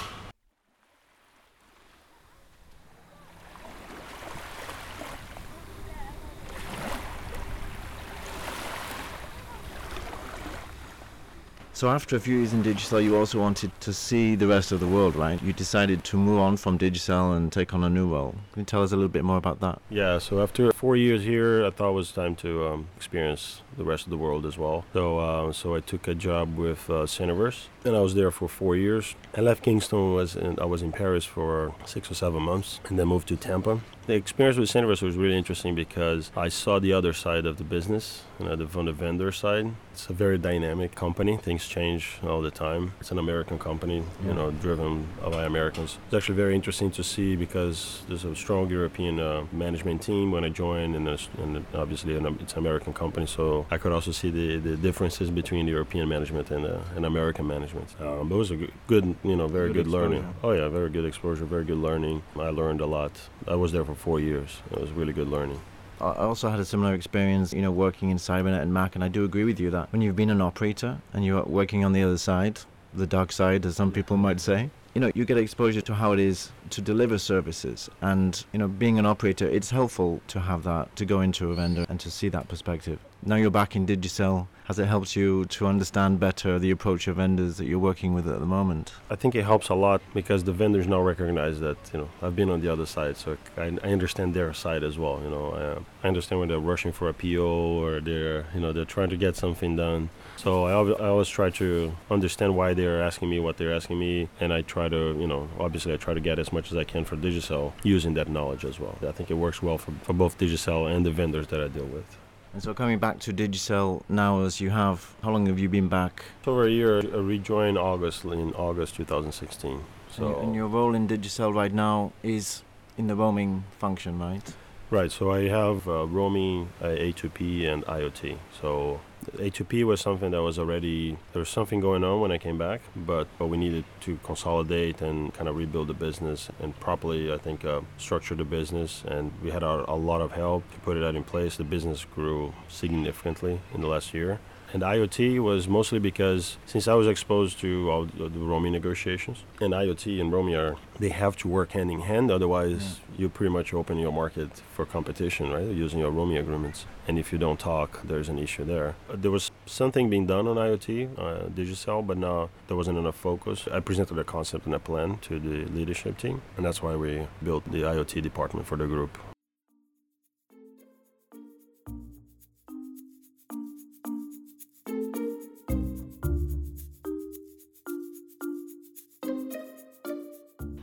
So 11.77 11.91
after 11.91 12.15
a 12.15 12.19
few 12.19 12.37
years 12.37 12.53
in 12.53 12.63
Digicel, 12.63 13.03
you 13.03 13.15
also 13.15 13.39
wanted 13.39 13.69
to 13.81 13.93
see 13.93 14.33
the 14.33 14.47
rest 14.47 14.71
of 14.71 14.79
the 14.79 14.87
world, 14.87 15.15
right? 15.15 15.39
You 15.43 15.53
decided 15.53 16.03
to 16.05 16.17
move 16.17 16.39
on 16.39 16.57
from 16.57 16.79
Digicel 16.79 17.37
and 17.37 17.51
take 17.51 17.71
on 17.71 17.83
a 17.83 17.89
new 17.97 18.11
role. 18.11 18.33
Can 18.53 18.61
you 18.61 18.65
tell 18.65 18.81
us 18.81 18.93
a 18.93 18.95
little 18.95 19.09
bit 19.09 19.23
more 19.23 19.37
about 19.37 19.59
that? 19.59 19.79
Yeah, 19.91 20.17
so 20.17 20.41
after 20.41 20.71
four 20.71 20.95
years 20.95 21.21
here, 21.21 21.63
I 21.63 21.69
thought 21.69 21.89
it 21.89 21.93
was 21.93 22.11
time 22.11 22.35
to 22.37 22.65
um, 22.65 22.87
experience 22.95 23.61
the 23.77 23.83
rest 23.83 24.05
of 24.05 24.09
the 24.09 24.17
world 24.17 24.47
as 24.47 24.57
well. 24.57 24.85
So, 24.91 25.19
uh, 25.19 25.51
so 25.51 25.75
I 25.75 25.81
took 25.81 26.07
a 26.07 26.15
job 26.15 26.57
with 26.57 26.89
uh, 26.89 27.05
Syniverse, 27.05 27.67
and 27.85 27.95
I 27.95 27.99
was 27.99 28.15
there 28.15 28.31
for 28.31 28.47
four 28.47 28.75
years. 28.75 29.13
I 29.35 29.41
left 29.41 29.61
Kingston. 29.61 30.15
Was 30.15 30.35
in, 30.35 30.57
I 30.59 30.65
was 30.65 30.81
in 30.81 30.91
Paris 30.91 31.25
for 31.25 31.75
six 31.85 32.09
or 32.09 32.15
seven 32.15 32.41
months, 32.41 32.79
and 32.85 32.97
then 32.97 33.07
moved 33.07 33.27
to 33.27 33.35
Tampa. 33.35 33.81
The 34.07 34.13
experience 34.13 34.57
with 34.57 34.69
Syniverse 34.69 35.01
was 35.01 35.17
really 35.17 35.37
interesting 35.37 35.75
because 35.75 36.31
I 36.37 36.47
saw 36.47 36.79
the 36.79 36.93
other 36.93 37.11
side 37.11 37.45
of 37.45 37.57
the 37.57 37.65
business, 37.65 38.23
you 38.39 38.45
know, 38.45 38.55
the, 38.55 38.65
from 38.65 38.85
the 38.85 38.93
vendor 38.93 39.33
side. 39.33 39.73
It's 39.91 40.09
a 40.09 40.13
very 40.13 40.37
dynamic 40.37 40.95
company. 40.95 41.35
Things 41.35 41.67
change 41.67 42.17
all 42.23 42.41
the 42.41 42.49
time. 42.49 42.93
It's 43.01 43.11
an 43.11 43.19
American 43.19 43.59
company, 43.59 44.01
you 44.25 44.33
know, 44.33 44.51
driven 44.51 45.05
by 45.21 45.43
Americans. 45.43 45.97
It's 46.05 46.13
actually 46.13 46.35
very 46.35 46.55
interesting 46.55 46.89
to 46.91 47.03
see 47.03 47.35
because 47.35 48.03
there's 48.07 48.23
a 48.23 48.33
strong 48.33 48.69
European 48.69 49.19
uh, 49.19 49.43
management 49.51 50.03
team 50.03 50.31
when 50.31 50.45
I 50.45 50.49
joined, 50.49 50.95
and, 50.95 51.09
and 51.39 51.65
obviously 51.73 52.13
it's 52.13 52.53
an 52.53 52.59
American 52.59 52.93
company. 52.93 53.25
So 53.25 53.65
I 53.71 53.77
could 53.77 53.91
also 53.91 54.13
see 54.13 54.29
the, 54.29 54.55
the 54.55 54.77
differences 54.77 55.29
between 55.31 55.65
the 55.65 55.73
European 55.73 56.07
management 56.07 56.49
and, 56.49 56.65
uh, 56.65 56.79
and 56.95 57.05
American 57.05 57.45
management. 57.45 57.93
Um, 57.99 58.29
but 58.29 58.35
it 58.35 58.37
was 58.37 58.51
a 58.51 58.67
good, 58.87 59.15
you 59.25 59.35
know, 59.35 59.49
very 59.49 59.73
good, 59.73 59.83
good 59.83 59.91
learning. 59.91 60.33
Oh 60.43 60.51
yeah, 60.51 60.69
very 60.69 60.89
good 60.89 61.03
exposure, 61.03 61.43
very 61.43 61.65
good 61.65 61.79
learning. 61.79 62.23
I 62.37 62.51
learned 62.51 62.79
a 62.79 62.85
lot. 62.85 63.11
I 63.45 63.55
was 63.55 63.73
there 63.73 63.83
for 63.83 63.96
four 63.97 64.19
years. 64.19 64.61
It 64.71 64.79
was 64.79 64.91
really 64.91 65.13
good 65.13 65.27
learning. 65.27 65.59
I 65.99 66.13
also 66.13 66.49
had 66.49 66.59
a 66.59 66.65
similar 66.65 66.93
experience, 66.93 67.53
you 67.53 67.61
know, 67.61 67.71
working 67.71 68.11
in 68.11 68.17
Cybernet 68.17 68.61
and 68.61 68.71
Mac, 68.71 68.93
and 68.93 69.03
I 69.03 69.07
do 69.07 69.25
agree 69.25 69.43
with 69.43 69.59
you 69.59 69.71
that 69.71 69.91
when 69.91 70.01
you've 70.01 70.15
been 70.15 70.29
an 70.29 70.41
operator 70.41 70.99
and 71.11 71.25
you're 71.25 71.43
working 71.43 71.83
on 71.83 71.93
the 71.93 72.03
other 72.03 72.19
side, 72.19 72.59
the 72.93 73.07
dark 73.07 73.31
side, 73.31 73.65
as 73.65 73.75
some 73.75 73.91
people 73.91 74.15
might 74.15 74.39
say, 74.39 74.69
you 74.93 75.01
know, 75.01 75.11
you 75.13 75.25
get 75.25 75.37
exposure 75.37 75.81
to 75.81 75.93
how 75.93 76.11
it 76.13 76.19
is 76.19 76.51
to 76.71 76.81
deliver 76.81 77.17
services. 77.17 77.89
And, 78.01 78.43
you 78.51 78.59
know, 78.59 78.67
being 78.67 78.99
an 78.99 79.05
operator, 79.05 79.47
it's 79.47 79.71
helpful 79.71 80.21
to 80.27 80.39
have 80.39 80.63
that, 80.63 80.95
to 80.95 81.05
go 81.05 81.21
into 81.21 81.51
a 81.51 81.55
vendor 81.55 81.85
and 81.89 81.99
to 81.99 82.11
see 82.11 82.29
that 82.29 82.47
perspective. 82.47 82.99
Now 83.23 83.35
you're 83.35 83.51
back 83.51 83.75
in 83.75 83.85
Digicel. 83.85 84.47
Has 84.65 84.79
it 84.79 84.85
helped 84.85 85.15
you 85.15 85.45
to 85.45 85.65
understand 85.65 86.19
better 86.19 86.59
the 86.59 86.71
approach 86.71 87.07
of 87.07 87.15
vendors 87.15 87.57
that 87.57 87.65
you're 87.65 87.79
working 87.79 88.13
with 88.13 88.27
at 88.27 88.39
the 88.39 88.45
moment? 88.45 88.93
I 89.09 89.15
think 89.15 89.33
it 89.33 89.43
helps 89.43 89.69
a 89.69 89.75
lot 89.75 90.01
because 90.13 90.43
the 90.43 90.51
vendors 90.51 90.87
now 90.87 91.01
recognize 91.01 91.59
that, 91.61 91.77
you 91.93 91.99
know, 91.99 92.09
I've 92.21 92.35
been 92.35 92.49
on 92.49 92.61
the 92.61 92.71
other 92.71 92.85
side, 92.85 93.17
so 93.17 93.37
I, 93.57 93.77
I 93.83 93.91
understand 93.91 94.33
their 94.33 94.53
side 94.53 94.83
as 94.83 94.97
well. 94.97 95.21
You 95.23 95.29
know, 95.29 95.51
I, 95.51 95.61
uh, 95.61 95.79
I 96.03 96.07
understand 96.07 96.39
when 96.39 96.49
they're 96.49 96.59
rushing 96.59 96.91
for 96.91 97.07
a 97.07 97.13
PO 97.13 97.45
or 97.45 98.01
they're, 98.01 98.45
you 98.53 98.59
know, 98.59 98.73
they're 98.73 98.85
trying 98.85 99.09
to 99.09 99.17
get 99.17 99.35
something 99.35 99.75
done 99.77 100.09
so 100.37 100.65
I, 100.65 101.03
I 101.03 101.07
always 101.09 101.27
try 101.27 101.49
to 101.51 101.93
understand 102.09 102.55
why 102.55 102.73
they're 102.73 103.03
asking 103.03 103.29
me 103.29 103.39
what 103.39 103.57
they're 103.57 103.73
asking 103.73 103.99
me, 103.99 104.29
and 104.39 104.53
I 104.53 104.61
try 104.61 104.87
to, 104.87 105.17
you 105.19 105.27
know, 105.27 105.49
obviously 105.59 105.93
I 105.93 105.97
try 105.97 106.13
to 106.13 106.19
get 106.19 106.39
as 106.39 106.53
much 106.53 106.71
as 106.71 106.77
I 106.77 106.83
can 106.83 107.03
for 107.03 107.17
Digicel 107.17 107.73
using 107.83 108.13
that 108.13 108.29
knowledge 108.29 108.63
as 108.63 108.79
well. 108.79 108.95
I 109.07 109.11
think 109.11 109.29
it 109.29 109.35
works 109.35 109.61
well 109.61 109.77
for, 109.77 109.91
for 110.03 110.13
both 110.13 110.37
Digicel 110.37 110.89
and 110.89 111.05
the 111.05 111.11
vendors 111.11 111.47
that 111.47 111.61
I 111.61 111.67
deal 111.67 111.85
with. 111.85 112.17
And 112.53 112.63
so 112.63 112.73
coming 112.73 112.97
back 112.97 113.19
to 113.19 113.33
Digicel 113.33 114.03
now 114.09 114.41
as 114.41 114.61
you 114.61 114.69
have, 114.69 115.15
how 115.21 115.31
long 115.31 115.45
have 115.47 115.59
you 115.59 115.69
been 115.69 115.89
back? 115.89 116.23
Over 116.45 116.65
a 116.65 116.71
year. 116.71 116.99
I 116.99 117.17
rejoined 117.17 117.77
August 117.77 118.23
in 118.23 118.53
August 118.53 118.95
2016. 118.95 119.83
So 120.09 120.39
and 120.39 120.55
your 120.55 120.67
role 120.67 120.95
in 120.95 121.07
Digicel 121.07 121.53
right 121.53 121.73
now 121.73 122.13
is 122.23 122.63
in 122.97 123.07
the 123.07 123.15
roaming 123.15 123.63
function, 123.77 124.17
right? 124.17 124.41
Right. 124.89 125.11
So 125.11 125.31
I 125.31 125.49
have 125.49 125.87
uh, 125.87 126.07
roaming, 126.07 126.69
uh, 126.81 126.85
A2P, 126.87 127.67
and 127.67 127.85
IoT. 127.85 128.37
So 128.61 129.01
A2P 129.35 129.83
was 129.83 130.01
something 130.01 130.31
that 130.31 130.41
was 130.41 130.57
already 130.57 131.17
there 131.33 131.39
was 131.39 131.49
something 131.49 131.79
going 131.79 132.03
on 132.03 132.21
when 132.21 132.31
I 132.31 132.37
came 132.37 132.57
back, 132.57 132.81
but 132.95 133.27
but 133.37 133.47
we 133.47 133.57
needed 133.57 133.83
to 134.01 134.17
consolidate 134.23 135.01
and 135.01 135.33
kind 135.33 135.49
of 135.49 135.55
rebuild 135.55 135.87
the 135.87 135.93
business 135.93 136.49
and 136.59 136.77
properly, 136.79 137.31
I 137.33 137.37
think, 137.37 137.65
uh, 137.65 137.81
structure 137.97 138.35
the 138.35 138.45
business. 138.45 139.03
And 139.07 139.31
we 139.43 139.51
had 139.51 139.63
a, 139.63 139.85
a 139.89 139.95
lot 139.95 140.21
of 140.21 140.31
help 140.31 140.63
to 140.73 140.79
put 140.79 140.99
that 140.99 141.15
in 141.15 141.23
place. 141.23 141.57
The 141.57 141.63
business 141.63 142.05
grew 142.05 142.53
significantly 142.67 143.59
in 143.73 143.81
the 143.81 143.87
last 143.87 144.13
year. 144.13 144.39
And 144.73 144.83
IoT 144.83 145.39
was 145.41 145.67
mostly 145.67 145.99
because 145.99 146.57
since 146.65 146.87
I 146.87 146.93
was 146.93 147.07
exposed 147.07 147.59
to 147.59 147.89
all 147.89 148.05
the, 148.05 148.29
roaming 148.29 148.73
negotiations, 148.73 149.43
and 149.61 149.73
IoT 149.73 150.19
and 150.19 150.31
roaming 150.31 150.55
are 150.55 150.75
they 150.99 151.09
have 151.09 151.37
to 151.37 151.47
work 151.47 151.71
hand 151.71 151.91
in 151.91 152.01
hand. 152.01 152.31
Otherwise, 152.31 152.99
yeah. 153.11 153.21
you 153.21 153.29
pretty 153.29 153.51
much 153.51 153.73
open 153.73 153.97
your 153.97 154.11
market 154.11 154.49
for 154.73 154.85
competition, 154.85 155.51
right? 155.51 155.67
Using 155.67 155.99
your 155.99 156.11
roaming 156.11 156.37
agreements. 156.37 156.85
And 157.07 157.17
if 157.17 157.31
you 157.31 157.37
don't 157.37 157.59
talk, 157.59 158.01
there's 158.03 158.29
an 158.29 158.39
issue 158.39 158.65
there. 158.65 158.95
There 159.13 159.31
was 159.31 159.51
something 159.65 160.09
being 160.09 160.25
done 160.25 160.47
on 160.47 160.57
IoT, 160.57 161.17
uh, 161.17 161.49
Digicel, 161.49 162.05
but 162.05 162.17
now 162.17 162.49
there 162.67 162.75
wasn't 162.75 162.97
enough 162.97 163.15
focus. 163.15 163.67
I 163.71 163.79
presented 163.79 164.17
a 164.19 164.23
concept 164.23 164.65
and 164.65 164.75
a 164.75 164.79
plan 164.79 165.17
to 165.23 165.39
the 165.39 165.71
leadership 165.71 166.17
team, 166.17 166.41
and 166.57 166.65
that's 166.65 166.83
why 166.83 166.95
we 166.95 167.27
built 167.41 167.63
the 167.71 167.83
IoT 167.83 168.21
department 168.21 168.67
for 168.67 168.75
the 168.75 168.87
group. 168.87 169.17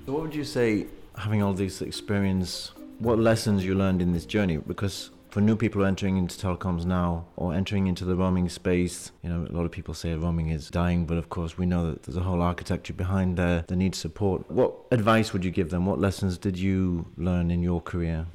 Would 0.07 0.35
you 0.35 0.45
say, 0.45 0.87
having 1.17 1.43
all 1.43 1.53
this 1.53 1.81
experience, 1.81 2.73
what 2.99 3.19
lessons 3.19 3.65
you 3.65 3.75
learned 3.75 4.03
in 4.03 4.13
this 4.13 4.27
journey? 4.27 4.57
Because 4.57 5.11
for 5.31 5.41
new 5.41 5.57
people 5.57 5.85
entering 5.85 6.17
into 6.17 6.37
telecoms 6.37 6.85
now 6.85 7.25
or 7.37 7.53
entering 7.53 7.87
into 7.87 8.05
the 8.05 8.15
roaming 8.15 8.49
space, 8.49 9.13
you 9.23 9.29
know, 9.29 9.47
a 9.49 9.53
lot 9.53 9.65
of 9.65 9.71
people 9.71 9.93
say 9.93 10.15
roaming 10.15 10.49
is 10.49 10.71
dying, 10.71 11.07
but 11.07 11.17
of 11.17 11.29
course 11.29 11.59
we 11.59 11.67
know 11.67 11.91
that 11.91 12.05
there's 12.05 12.17
a 12.17 12.23
whole 12.23 12.41
architecture 12.41 12.93
behind 12.93 13.37
there 13.37 13.65
that 13.67 13.77
needs 13.77 13.99
support. 13.99 14.49
What 14.51 14.73
advice 14.93 15.33
would 15.33 15.45
you 15.45 15.51
give 15.51 15.71
them? 15.71 15.87
What 15.87 15.99
lessons 15.99 16.39
did 16.39 16.57
you 16.59 17.07
learn 17.17 17.51
in 17.51 17.63
your 17.63 17.81
career? 17.81 18.27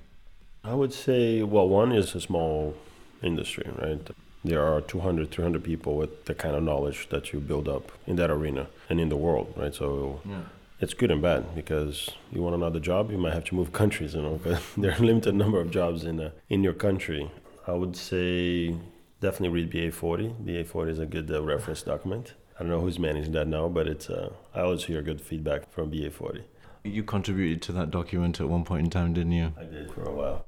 I 0.64 0.74
would 0.74 0.94
say, 0.94 1.42
well, 1.42 1.70
one 1.70 1.92
is 1.92 2.16
a 2.16 2.22
small 2.22 2.76
industry, 3.24 3.70
right? 3.82 4.06
There 4.44 4.66
are 4.66 4.82
200, 4.82 5.32
300 5.32 5.64
people 5.64 5.96
with 5.96 6.26
the 6.26 6.36
kind 6.36 6.56
of 6.56 6.64
knowledge 6.64 7.10
that 7.10 7.34
you 7.34 7.40
build 7.40 7.68
up 7.68 7.92
in 8.08 8.16
that 8.18 8.30
arena 8.30 8.68
and 8.90 9.00
in 9.00 9.10
the 9.10 9.18
world, 9.18 9.54
right? 9.56 9.74
So 9.74 10.22
yeah 10.26 10.42
it's 10.80 10.94
good 10.94 11.12
and 11.12 11.22
bad 11.22 11.56
because 11.56 12.10
you 12.32 12.42
want 12.42 12.56
another 12.56 12.80
job, 12.80 13.12
you 13.12 13.18
might 13.18 13.34
have 13.34 13.46
to 13.46 13.56
move 13.56 13.72
countries, 13.82 14.14
you 14.16 14.22
know, 14.22 14.36
because 14.36 14.62
there 14.78 14.92
are 14.92 14.98
a 14.98 15.06
limited 15.06 15.36
number 15.36 15.60
of 15.60 15.72
jobs 15.72 16.04
in 16.04 16.20
uh, 16.20 16.32
in 16.50 16.64
your 16.64 16.74
country. 16.74 17.32
I 17.68 17.74
would 17.74 17.96
say 17.96 18.76
definitely 19.22 19.64
read 19.64 19.72
BA40. 19.72 20.44
BA40 20.46 20.90
is 20.90 21.00
a 21.00 21.06
good 21.06 21.30
uh, 21.30 21.44
reference 21.44 21.84
document. 21.84 22.34
I 22.56 22.64
don't 22.64 22.72
know 22.72 22.82
who's 22.82 23.00
managing 23.00 23.34
that 23.34 23.48
now, 23.48 23.70
but 23.70 23.88
it's 23.88 24.10
uh, 24.10 24.32
I 24.54 24.62
always 24.62 24.84
hear 24.84 25.02
good 25.02 25.22
feedback 25.22 25.72
from 25.72 25.92
BA40. 25.92 26.44
You 26.84 27.04
contributed 27.04 27.62
to 27.64 27.72
that 27.74 27.92
document 27.92 28.40
at 28.40 28.50
one 28.50 28.64
point 28.64 28.86
in 28.86 28.90
time, 28.90 29.14
didn't 29.14 29.34
you? 29.34 29.54
I 29.58 29.64
did 29.64 29.92
for 29.92 30.04
a 30.04 30.14
while. 30.14 30.46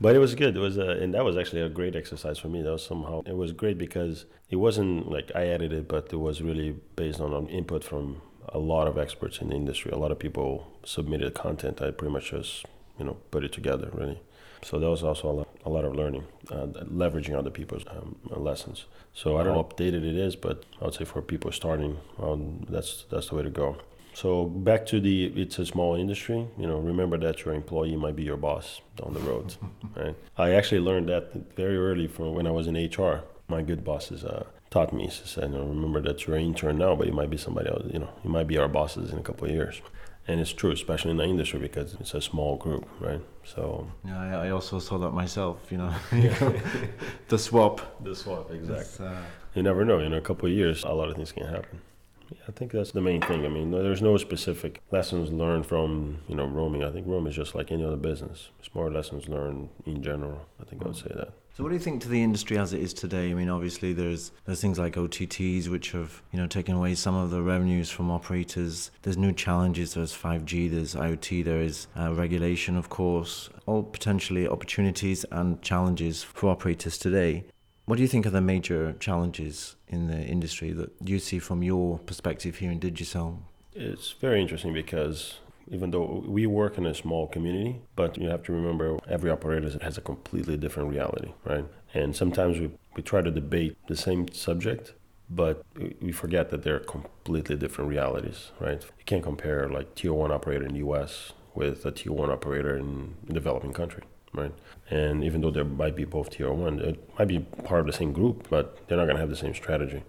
But 0.00 0.14
it 0.14 0.20
was 0.20 0.34
good. 0.34 0.56
It 0.56 0.60
was, 0.60 0.76
a, 0.76 0.92
uh, 0.92 0.94
and 0.94 1.12
that 1.14 1.24
was 1.24 1.36
actually 1.36 1.62
a 1.62 1.68
great 1.68 1.96
exercise 1.96 2.38
for 2.38 2.48
me. 2.48 2.62
That 2.62 2.70
was 2.70 2.86
somehow 2.86 3.22
it 3.26 3.36
was 3.36 3.52
great 3.52 3.78
because 3.78 4.26
it 4.48 4.56
wasn't 4.56 5.10
like 5.10 5.32
I 5.34 5.46
edited, 5.46 5.88
but 5.88 6.12
it 6.12 6.16
was 6.16 6.40
really 6.40 6.76
based 6.94 7.20
on, 7.20 7.34
on 7.34 7.48
input 7.48 7.82
from 7.82 8.22
a 8.52 8.58
lot 8.58 8.88
of 8.88 8.98
experts 8.98 9.38
in 9.38 9.48
the 9.48 9.54
industry. 9.54 9.90
A 9.90 9.98
lot 9.98 10.10
of 10.10 10.18
people 10.18 10.66
submitted 10.84 11.34
content. 11.34 11.80
I 11.82 11.90
pretty 11.90 12.12
much 12.12 12.30
just 12.30 12.66
you 12.98 13.04
know 13.04 13.16
put 13.30 13.44
it 13.44 13.52
together 13.52 13.90
really. 13.92 14.20
So 14.62 14.78
that 14.78 14.90
was 14.90 15.04
also 15.04 15.30
a 15.30 15.32
lot, 15.32 15.48
a 15.64 15.70
lot 15.70 15.84
of 15.84 15.94
learning, 15.94 16.24
uh, 16.50 16.66
leveraging 17.02 17.36
other 17.36 17.50
people's 17.50 17.84
um, 17.88 18.16
lessons. 18.26 18.86
So 19.14 19.38
I 19.38 19.44
don't 19.44 19.54
know 19.54 19.62
how 19.62 19.68
updated 19.68 20.04
it 20.04 20.16
is, 20.16 20.34
but 20.34 20.64
I 20.80 20.86
would 20.86 20.94
say 20.94 21.04
for 21.04 21.22
people 21.22 21.52
starting, 21.52 21.98
um, 22.20 22.66
that's 22.68 23.04
that's 23.10 23.28
the 23.28 23.36
way 23.36 23.42
to 23.42 23.50
go. 23.50 23.76
So 24.14 24.46
back 24.46 24.84
to 24.86 25.00
the, 25.00 25.26
it's 25.40 25.60
a 25.60 25.66
small 25.66 25.94
industry. 25.94 26.44
You 26.58 26.66
know, 26.66 26.78
remember 26.78 27.16
that 27.18 27.44
your 27.44 27.54
employee 27.54 27.94
might 27.94 28.16
be 28.16 28.24
your 28.24 28.36
boss 28.36 28.80
down 28.96 29.14
the 29.14 29.20
road. 29.20 29.54
right? 29.96 30.16
I 30.36 30.54
actually 30.54 30.80
learned 30.80 31.08
that 31.08 31.54
very 31.54 31.76
early 31.76 32.08
from 32.08 32.34
when 32.34 32.44
I 32.44 32.50
was 32.50 32.66
in 32.66 32.74
HR. 32.74 33.22
My 33.48 33.62
good 33.62 33.84
boss 33.84 34.10
bosses 34.10 34.24
uh, 34.24 34.44
taught 34.70 34.92
me. 34.92 35.04
He 35.04 35.10
said, 35.10 35.50
you 35.50 35.58
know, 35.58 35.64
remember 35.64 36.00
that 36.02 36.26
you're 36.26 36.36
an 36.36 36.44
intern 36.44 36.78
now, 36.78 36.94
but 36.94 37.06
you 37.06 37.12
might 37.12 37.30
be 37.30 37.36
somebody 37.36 37.68
else. 37.68 37.84
You 37.92 38.00
know, 38.00 38.10
you 38.24 38.30
might 38.30 38.46
be 38.46 38.58
our 38.58 38.68
bosses 38.68 39.12
in 39.12 39.18
a 39.18 39.22
couple 39.22 39.46
of 39.46 39.54
years. 39.54 39.80
And 40.26 40.40
it's 40.40 40.52
true, 40.52 40.72
especially 40.72 41.12
in 41.12 41.16
the 41.16 41.24
industry 41.24 41.58
because 41.58 41.94
it's 41.94 42.12
a 42.12 42.20
small 42.20 42.56
group, 42.56 42.86
right? 43.00 43.22
So 43.44 43.90
yeah, 44.04 44.20
I, 44.20 44.46
I 44.46 44.50
also 44.50 44.78
saw 44.78 44.98
that 44.98 45.12
myself. 45.12 45.66
You 45.70 45.78
know, 45.78 45.94
the 47.28 47.38
swap. 47.38 48.04
The 48.04 48.14
swap, 48.14 48.50
exactly. 48.50 49.06
Uh, 49.06 49.22
you 49.54 49.62
never 49.62 49.86
know. 49.86 50.00
In 50.00 50.12
a 50.12 50.20
couple 50.20 50.46
of 50.46 50.52
years, 50.54 50.84
a 50.84 50.90
lot 50.90 51.08
of 51.08 51.16
things 51.16 51.32
can 51.32 51.46
happen. 51.46 51.80
Yeah, 52.30 52.42
I 52.46 52.52
think 52.52 52.72
that's 52.72 52.92
the 52.92 53.00
main 53.00 53.22
thing. 53.22 53.46
I 53.46 53.48
mean, 53.48 53.70
there's 53.70 54.02
no 54.02 54.18
specific 54.18 54.82
lessons 54.90 55.32
learned 55.32 55.64
from 55.64 56.18
you 56.28 56.34
know 56.34 56.46
roaming. 56.46 56.84
I 56.84 56.90
think 56.90 57.06
roaming 57.06 57.30
is 57.30 57.36
just 57.36 57.54
like 57.54 57.72
any 57.72 57.84
other 57.84 57.96
business. 57.96 58.50
It's 58.58 58.74
more 58.74 58.90
lessons 58.90 59.30
learned 59.30 59.70
in 59.86 60.02
general. 60.02 60.46
I 60.60 60.64
think 60.64 60.82
I 60.82 60.88
would 60.88 60.96
say 60.96 61.10
that. 61.14 61.32
So, 61.58 61.64
what 61.64 61.70
do 61.70 61.74
you 61.74 61.80
think 61.80 62.02
to 62.02 62.08
the 62.08 62.22
industry 62.22 62.56
as 62.56 62.72
it 62.72 62.80
is 62.80 62.94
today? 62.94 63.32
I 63.32 63.34
mean, 63.34 63.48
obviously, 63.48 63.92
there's 63.92 64.30
there's 64.44 64.60
things 64.60 64.78
like 64.78 64.94
OTTs 64.94 65.66
which 65.66 65.90
have 65.90 66.22
you 66.30 66.38
know 66.38 66.46
taken 66.46 66.76
away 66.76 66.94
some 66.94 67.16
of 67.16 67.32
the 67.32 67.42
revenues 67.42 67.90
from 67.90 68.12
operators. 68.12 68.92
There's 69.02 69.16
new 69.16 69.32
challenges. 69.32 69.94
There's 69.94 70.16
5G. 70.16 70.70
There's 70.70 70.94
IoT. 70.94 71.44
There 71.44 71.60
is 71.60 71.88
uh, 71.98 72.14
regulation, 72.14 72.76
of 72.76 72.90
course. 72.90 73.50
All 73.66 73.82
potentially 73.82 74.46
opportunities 74.46 75.24
and 75.32 75.60
challenges 75.60 76.22
for 76.22 76.48
operators 76.48 76.96
today. 76.96 77.46
What 77.86 77.96
do 77.96 78.02
you 78.02 78.08
think 78.08 78.24
are 78.24 78.30
the 78.30 78.40
major 78.40 78.92
challenges 79.00 79.74
in 79.88 80.06
the 80.06 80.22
industry 80.22 80.70
that 80.70 80.92
you 81.04 81.18
see 81.18 81.40
from 81.40 81.64
your 81.64 81.98
perspective 81.98 82.58
here 82.58 82.70
in 82.70 82.78
Digicel? 82.78 83.38
It's 83.74 84.12
very 84.12 84.40
interesting 84.40 84.72
because 84.72 85.40
even 85.70 85.90
though 85.90 86.22
we 86.26 86.46
work 86.46 86.78
in 86.78 86.86
a 86.86 86.94
small 86.94 87.26
community, 87.26 87.80
but 87.96 88.16
you 88.18 88.28
have 88.28 88.42
to 88.44 88.52
remember 88.52 88.98
every 89.08 89.30
operator 89.30 89.76
has 89.82 89.98
a 89.98 90.00
completely 90.00 90.56
different 90.56 90.90
reality, 90.90 91.32
right? 91.44 91.64
And 91.94 92.14
sometimes 92.14 92.58
we, 92.58 92.70
we 92.96 93.02
try 93.02 93.22
to 93.22 93.30
debate 93.30 93.76
the 93.88 93.96
same 93.96 94.32
subject, 94.32 94.94
but 95.30 95.64
we 96.00 96.12
forget 96.12 96.50
that 96.50 96.62
they're 96.62 96.80
completely 96.80 97.56
different 97.56 97.90
realities, 97.90 98.52
right? 98.60 98.82
You 98.82 99.04
can't 99.04 99.22
compare 99.22 99.68
like 99.68 99.94
tier 99.94 100.12
one 100.12 100.32
operator 100.32 100.66
in 100.66 100.72
the 100.72 100.80
US 100.80 101.32
with 101.54 101.84
a 101.84 101.90
tier 101.90 102.12
one 102.12 102.30
operator 102.30 102.76
in 102.76 103.14
a 103.28 103.32
developing 103.32 103.72
country, 103.72 104.04
right? 104.32 104.52
And 104.90 105.24
even 105.24 105.40
though 105.40 105.50
there 105.50 105.64
might 105.64 105.96
be 105.96 106.04
both 106.04 106.30
tier 106.30 106.52
one, 106.52 106.78
it 106.80 107.10
might 107.18 107.28
be 107.28 107.40
part 107.40 107.80
of 107.80 107.86
the 107.86 107.92
same 107.92 108.12
group, 108.12 108.48
but 108.48 108.86
they're 108.86 108.96
not 108.96 109.04
going 109.04 109.16
to 109.16 109.20
have 109.20 109.30
the 109.30 109.36
same 109.36 109.54
strategy. 109.54 110.02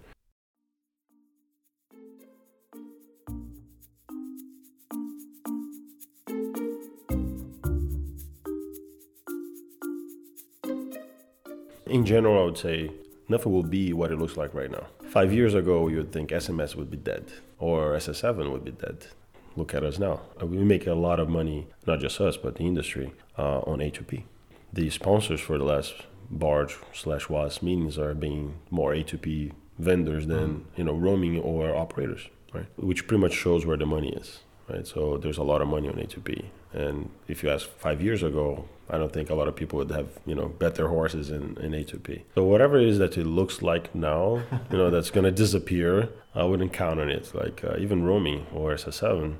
In 11.90 12.06
general, 12.06 12.42
I 12.42 12.46
would 12.46 12.58
say 12.58 12.92
nothing 13.28 13.52
will 13.52 13.64
be 13.64 13.94
what 13.94 14.12
it 14.12 14.18
looks 14.18 14.38
like 14.38 14.54
right 14.54 14.72
now. 14.72 14.86
Five 15.10 15.34
years 15.34 15.56
ago, 15.56 15.88
you 15.88 15.98
would 15.98 16.12
think 16.12 16.30
SMS 16.30 16.76
would 16.76 16.92
be 16.92 16.98
dead 16.98 17.26
or 17.58 17.94
SS7 17.94 18.52
would 18.52 18.64
be 18.64 18.72
dead. 18.72 19.08
Look 19.56 19.74
at 19.74 19.84
us 19.84 19.98
now. 19.98 20.22
Uh, 20.42 20.46
we 20.46 20.58
make 20.60 20.88
a 20.88 20.94
lot 20.94 21.20
of 21.20 21.28
money, 21.28 21.68
not 21.88 22.00
just 22.00 22.22
us, 22.22 22.38
but 22.38 22.56
the 22.56 22.64
industry, 22.64 23.14
uh, 23.38 23.60
on 23.62 23.80
A2P. 23.80 24.24
The 24.72 24.90
sponsors 24.92 25.42
for 25.42 25.58
the 25.58 25.64
last 25.64 25.96
BARG 26.30 26.72
slash 26.94 27.28
WAS 27.28 27.62
meetings 27.62 27.98
are 27.98 28.14
being 28.14 28.60
more 28.70 28.94
A2P 28.94 29.52
vendors 29.80 30.28
than 30.28 30.50
mm. 30.50 30.64
you 30.76 30.84
know 30.84 30.94
roaming 30.94 31.40
or 31.40 31.76
operators, 31.76 32.28
right? 32.54 32.68
Which 32.78 33.08
pretty 33.08 33.22
much 33.22 33.34
shows 33.34 33.66
where 33.66 33.78
the 33.78 33.88
money 33.88 34.10
is, 34.10 34.40
right? 34.70 34.86
So 34.86 35.18
there's 35.18 35.38
a 35.38 35.44
lot 35.44 35.62
of 35.62 35.68
money 35.68 35.88
on 35.88 35.96
A2P, 35.96 36.46
and 36.74 37.10
if 37.28 37.42
you 37.42 37.50
ask 37.50 37.68
five 37.68 38.02
years 38.02 38.22
ago, 38.22 38.66
I 38.90 38.98
don't 38.98 39.14
think 39.14 39.30
a 39.30 39.36
lot 39.36 39.48
of 39.48 39.56
people 39.56 39.78
would 39.78 39.92
have, 39.92 40.08
you 40.26 40.34
know, 40.34 40.48
bet 40.48 40.76
their 40.76 40.88
horses 40.88 41.30
in, 41.30 41.58
in 41.58 41.72
A2P. 41.72 42.24
So 42.36 42.44
whatever 42.44 42.80
it 42.80 42.88
is 42.88 42.98
that 42.98 43.18
it 43.18 43.26
looks 43.26 43.62
like 43.62 43.94
now, 43.94 44.42
you 44.72 44.78
know, 44.78 44.90
that's 44.90 45.12
going 45.12 45.26
to 45.26 45.32
disappear, 45.32 46.10
I 46.34 46.44
wouldn't 46.44 46.74
count 46.74 47.00
on 47.00 47.10
it. 47.10 47.32
Like 47.34 47.64
uh, 47.64 47.76
even 47.78 48.04
roaming 48.04 48.48
or 48.54 48.74
SS7, 48.74 49.36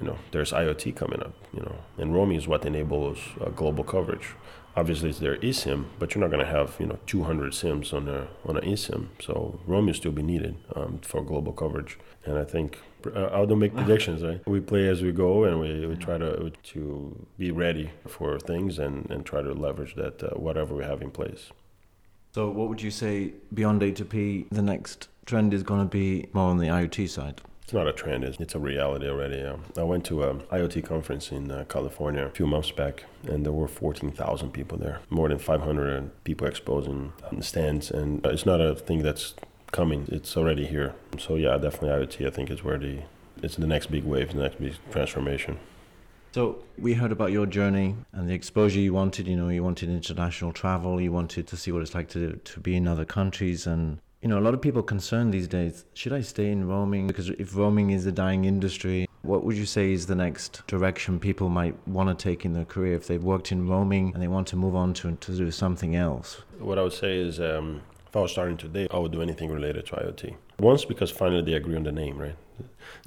you 0.00 0.06
know, 0.06 0.18
there's 0.30 0.52
IoT 0.52 0.96
coming 0.96 1.20
up, 1.20 1.34
you 1.52 1.60
know, 1.60 1.76
and 1.98 2.14
roaming 2.14 2.38
is 2.38 2.48
what 2.48 2.64
enables 2.64 3.18
uh, 3.40 3.50
global 3.50 3.84
coverage. 3.84 4.34
Obviously, 4.76 5.10
it's 5.10 5.18
their 5.18 5.34
but 5.98 6.14
you're 6.14 6.22
not 6.22 6.30
going 6.30 6.44
to 6.44 6.50
have, 6.50 6.76
you 6.78 6.86
know, 6.86 6.98
200 7.06 7.52
SIMs 7.52 7.92
on 7.92 8.08
a 8.08 8.28
on 8.44 8.56
an 8.56 8.64
eSIM. 8.64 9.08
So 9.20 9.58
roaming 9.66 9.86
will 9.86 9.94
still 9.94 10.12
be 10.12 10.22
needed 10.22 10.56
um, 10.76 11.00
for 11.02 11.20
global 11.20 11.52
coverage. 11.52 11.98
And 12.24 12.38
I 12.38 12.44
think 12.44 12.78
I 13.06 13.44
don't 13.44 13.58
make 13.58 13.74
predictions. 13.74 14.22
Right? 14.22 14.40
We 14.46 14.60
play 14.60 14.88
as 14.88 15.02
we 15.02 15.12
go, 15.12 15.44
and 15.44 15.60
we, 15.60 15.86
we 15.86 15.96
try 15.96 16.18
to 16.18 16.50
to 16.50 17.26
be 17.36 17.50
ready 17.50 17.90
for 18.06 18.38
things 18.38 18.78
and, 18.78 19.10
and 19.10 19.24
try 19.24 19.42
to 19.42 19.52
leverage 19.52 19.94
that 19.94 20.22
uh, 20.22 20.30
whatever 20.30 20.74
we 20.74 20.84
have 20.84 21.02
in 21.02 21.10
place. 21.10 21.50
So, 22.32 22.50
what 22.50 22.68
would 22.68 22.82
you 22.82 22.90
say 22.90 23.32
beyond 23.52 23.82
A2P? 23.82 24.50
The 24.50 24.62
next 24.62 25.08
trend 25.26 25.54
is 25.54 25.62
going 25.62 25.80
to 25.80 25.86
be 25.86 26.28
more 26.32 26.50
on 26.50 26.58
the 26.58 26.66
IoT 26.66 27.08
side. 27.08 27.40
It's 27.62 27.72
not 27.74 27.86
a 27.86 27.92
trend; 27.92 28.24
it's, 28.24 28.38
it's 28.40 28.54
a 28.54 28.58
reality 28.58 29.08
already. 29.08 29.44
I 29.76 29.82
went 29.82 30.04
to 30.06 30.22
an 30.24 30.40
IoT 30.50 30.86
conference 30.86 31.30
in 31.30 31.50
uh, 31.50 31.64
California 31.68 32.24
a 32.24 32.30
few 32.30 32.46
months 32.46 32.70
back, 32.70 33.04
and 33.26 33.44
there 33.44 33.52
were 33.52 33.68
14,000 33.68 34.52
people 34.52 34.78
there, 34.78 35.00
more 35.10 35.28
than 35.28 35.38
500 35.38 36.24
people 36.24 36.46
exposing 36.46 37.12
on 37.30 37.36
the 37.36 37.42
stands, 37.42 37.90
and 37.90 38.24
it's 38.24 38.46
not 38.46 38.60
a 38.62 38.74
thing 38.74 39.02
that's 39.02 39.34
coming. 39.72 40.06
It's 40.10 40.36
already 40.36 40.66
here. 40.66 40.94
So 41.18 41.36
yeah, 41.36 41.56
definitely 41.58 41.90
IoT. 41.90 42.26
I 42.26 42.30
think 42.30 42.50
is 42.50 42.64
where 42.64 42.78
the 42.78 43.02
it's 43.42 43.56
the 43.56 43.66
next 43.66 43.90
big 43.90 44.04
wave, 44.04 44.32
the 44.32 44.42
next 44.42 44.60
big 44.60 44.74
transformation. 44.90 45.58
So 46.32 46.58
we 46.76 46.94
heard 46.94 47.12
about 47.12 47.32
your 47.32 47.46
journey 47.46 47.96
and 48.12 48.28
the 48.28 48.34
exposure 48.34 48.80
you 48.80 48.92
wanted. 48.92 49.26
You 49.26 49.36
know, 49.36 49.48
you 49.48 49.62
wanted 49.62 49.88
international 49.88 50.52
travel. 50.52 51.00
You 51.00 51.12
wanted 51.12 51.46
to 51.46 51.56
see 51.56 51.72
what 51.72 51.82
it's 51.82 51.94
like 51.94 52.08
to 52.10 52.32
to 52.32 52.60
be 52.60 52.76
in 52.76 52.86
other 52.86 53.04
countries. 53.04 53.66
And 53.66 53.98
you 54.22 54.28
know, 54.28 54.38
a 54.38 54.44
lot 54.46 54.54
of 54.54 54.60
people 54.60 54.82
concerned 54.82 55.32
these 55.32 55.48
days. 55.48 55.84
Should 55.94 56.12
I 56.12 56.20
stay 56.20 56.50
in 56.50 56.66
roaming? 56.66 57.06
Because 57.06 57.30
if 57.30 57.56
roaming 57.56 57.90
is 57.90 58.04
a 58.06 58.12
dying 58.12 58.44
industry, 58.44 59.08
what 59.22 59.44
would 59.44 59.56
you 59.56 59.66
say 59.66 59.92
is 59.92 60.06
the 60.06 60.14
next 60.14 60.66
direction 60.66 61.18
people 61.18 61.48
might 61.48 61.76
want 61.86 62.08
to 62.08 62.14
take 62.22 62.44
in 62.44 62.52
their 62.52 62.64
career 62.64 62.94
if 62.94 63.06
they've 63.06 63.22
worked 63.22 63.52
in 63.52 63.68
roaming 63.68 64.12
and 64.12 64.22
they 64.22 64.28
want 64.28 64.48
to 64.48 64.56
move 64.56 64.74
on 64.74 64.92
to 64.94 65.16
to 65.16 65.36
do 65.36 65.50
something 65.50 65.96
else? 65.96 66.42
What 66.58 66.78
I 66.78 66.82
would 66.82 66.92
say 66.92 67.18
is. 67.18 67.40
Um, 67.40 67.82
if 68.08 68.16
I 68.16 68.20
was 68.20 68.32
starting 68.32 68.56
today, 68.56 68.88
I 68.90 68.98
would 68.98 69.12
do 69.12 69.20
anything 69.20 69.50
related 69.50 69.86
to 69.86 69.96
IoT. 69.96 70.34
Once, 70.60 70.84
because 70.84 71.10
finally 71.10 71.42
they 71.42 71.52
agree 71.52 71.76
on 71.76 71.84
the 71.84 71.92
name, 71.92 72.18
right? 72.18 72.36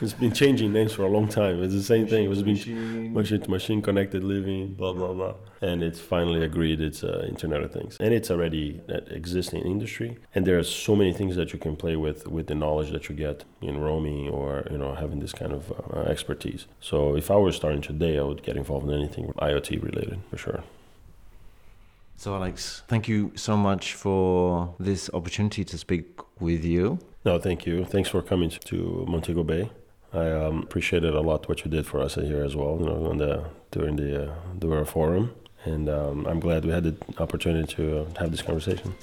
it's 0.00 0.14
been 0.14 0.32
changing 0.32 0.72
names 0.72 0.92
for 0.92 1.02
a 1.02 1.08
long 1.08 1.28
time. 1.28 1.62
It's 1.62 1.74
the 1.74 1.82
same 1.82 2.06
thing. 2.06 2.24
It 2.24 2.28
was 2.28 2.42
been 2.42 3.12
machine 3.12 3.40
to 3.40 3.50
machine 3.50 3.82
connected 3.82 4.24
living, 4.24 4.74
blah 4.74 4.92
blah 4.92 5.12
blah, 5.12 5.34
and 5.60 5.82
it's 5.82 6.00
finally 6.00 6.42
agreed. 6.42 6.80
It's 6.80 7.04
uh, 7.04 7.26
Internet 7.28 7.62
of 7.64 7.72
Things, 7.72 7.96
and 8.00 8.14
it's 8.14 8.30
already 8.30 8.80
that 8.86 9.10
existing 9.10 9.62
industry. 9.62 10.18
And 10.34 10.46
there 10.46 10.58
are 10.58 10.64
so 10.64 10.96
many 10.96 11.12
things 11.12 11.36
that 11.36 11.52
you 11.52 11.58
can 11.58 11.76
play 11.76 11.96
with 11.96 12.26
with 12.26 12.46
the 12.46 12.54
knowledge 12.54 12.90
that 12.92 13.08
you 13.08 13.14
get 13.14 13.44
in 13.60 13.78
roaming 13.78 14.28
or 14.30 14.66
you 14.70 14.78
know 14.78 14.94
having 14.94 15.20
this 15.20 15.32
kind 15.32 15.52
of 15.52 15.72
uh, 15.92 16.00
expertise. 16.02 16.66
So 16.80 17.16
if 17.16 17.30
I 17.30 17.36
were 17.36 17.52
starting 17.52 17.82
today, 17.82 18.18
I 18.18 18.22
would 18.22 18.42
get 18.42 18.56
involved 18.56 18.88
in 18.88 18.94
anything 18.94 19.26
IoT 19.38 19.82
related 19.82 20.20
for 20.30 20.38
sure. 20.38 20.62
So, 22.16 22.34
Alex, 22.34 22.82
thank 22.88 23.08
you 23.08 23.32
so 23.36 23.56
much 23.56 23.94
for 23.94 24.74
this 24.80 25.10
opportunity 25.12 25.64
to 25.64 25.78
speak 25.78 26.18
with 26.40 26.64
you. 26.64 26.98
No, 27.24 27.38
thank 27.38 27.66
you. 27.66 27.84
Thanks 27.84 28.08
for 28.08 28.22
coming 28.22 28.50
to 28.50 29.04
Montego 29.06 29.42
Bay. 29.42 29.70
I 30.14 30.30
um, 30.30 30.62
appreciated 30.62 31.14
a 31.14 31.20
lot 31.20 31.46
what 31.48 31.64
you 31.64 31.70
did 31.70 31.86
for 31.86 32.00
us 32.00 32.14
here 32.14 32.42
as 32.42 32.56
well, 32.56 32.78
you 32.80 32.86
know, 32.86 33.14
the, 33.14 33.44
during 33.70 33.96
the 33.96 34.30
uh, 34.30 34.34
Dura 34.58 34.86
Forum. 34.86 35.34
And 35.64 35.88
um, 35.90 36.26
I'm 36.26 36.40
glad 36.40 36.64
we 36.64 36.72
had 36.72 36.84
the 36.84 36.96
opportunity 37.18 37.74
to 37.74 38.00
uh, 38.00 38.04
have 38.18 38.30
this 38.30 38.40
conversation. 38.40 38.94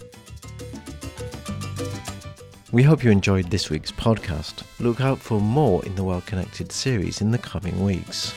We 2.71 2.81
hope 2.81 3.03
you 3.03 3.11
enjoyed 3.11 3.51
this 3.51 3.69
week's 3.69 3.91
podcast. 3.91 4.63
Look 4.79 5.01
out 5.01 5.19
for 5.19 5.39
more 5.39 5.85
in 5.85 5.93
the 5.93 6.03
Well 6.03 6.21
Connected 6.21 6.71
series 6.71 7.21
in 7.21 7.29
the 7.29 7.37
coming 7.37 7.83
weeks. 7.83 8.33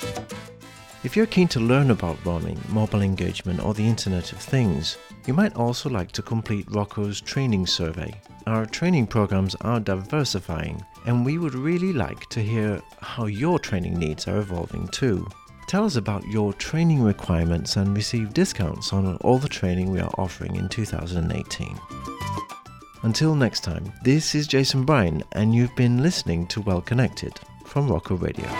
If 1.06 1.16
you're 1.16 1.26
keen 1.26 1.46
to 1.48 1.60
learn 1.60 1.92
about 1.92 2.18
roaming, 2.26 2.60
mobile 2.68 3.00
engagement, 3.00 3.64
or 3.64 3.74
the 3.74 3.86
Internet 3.86 4.32
of 4.32 4.38
Things, 4.38 4.98
you 5.24 5.34
might 5.34 5.54
also 5.54 5.88
like 5.88 6.10
to 6.10 6.20
complete 6.20 6.66
Rocco's 6.68 7.20
training 7.20 7.68
survey. 7.68 8.12
Our 8.48 8.66
training 8.66 9.06
programs 9.06 9.54
are 9.60 9.78
diversifying, 9.78 10.84
and 11.04 11.24
we 11.24 11.38
would 11.38 11.54
really 11.54 11.92
like 11.92 12.28
to 12.30 12.42
hear 12.42 12.82
how 13.00 13.26
your 13.26 13.60
training 13.60 13.96
needs 14.00 14.26
are 14.26 14.38
evolving 14.38 14.88
too. 14.88 15.24
Tell 15.68 15.84
us 15.84 15.94
about 15.94 16.26
your 16.26 16.52
training 16.54 17.04
requirements 17.04 17.76
and 17.76 17.96
receive 17.96 18.34
discounts 18.34 18.92
on 18.92 19.16
all 19.18 19.38
the 19.38 19.48
training 19.48 19.92
we 19.92 20.00
are 20.00 20.14
offering 20.18 20.56
in 20.56 20.68
2018. 20.68 21.78
Until 23.04 23.36
next 23.36 23.60
time, 23.60 23.92
this 24.02 24.34
is 24.34 24.48
Jason 24.48 24.84
Bryan, 24.84 25.22
and 25.30 25.54
you've 25.54 25.76
been 25.76 26.02
listening 26.02 26.48
to 26.48 26.62
Well 26.62 26.80
Connected 26.80 27.38
from 27.64 27.88
Rocco 27.88 28.16
Radio. 28.16 28.50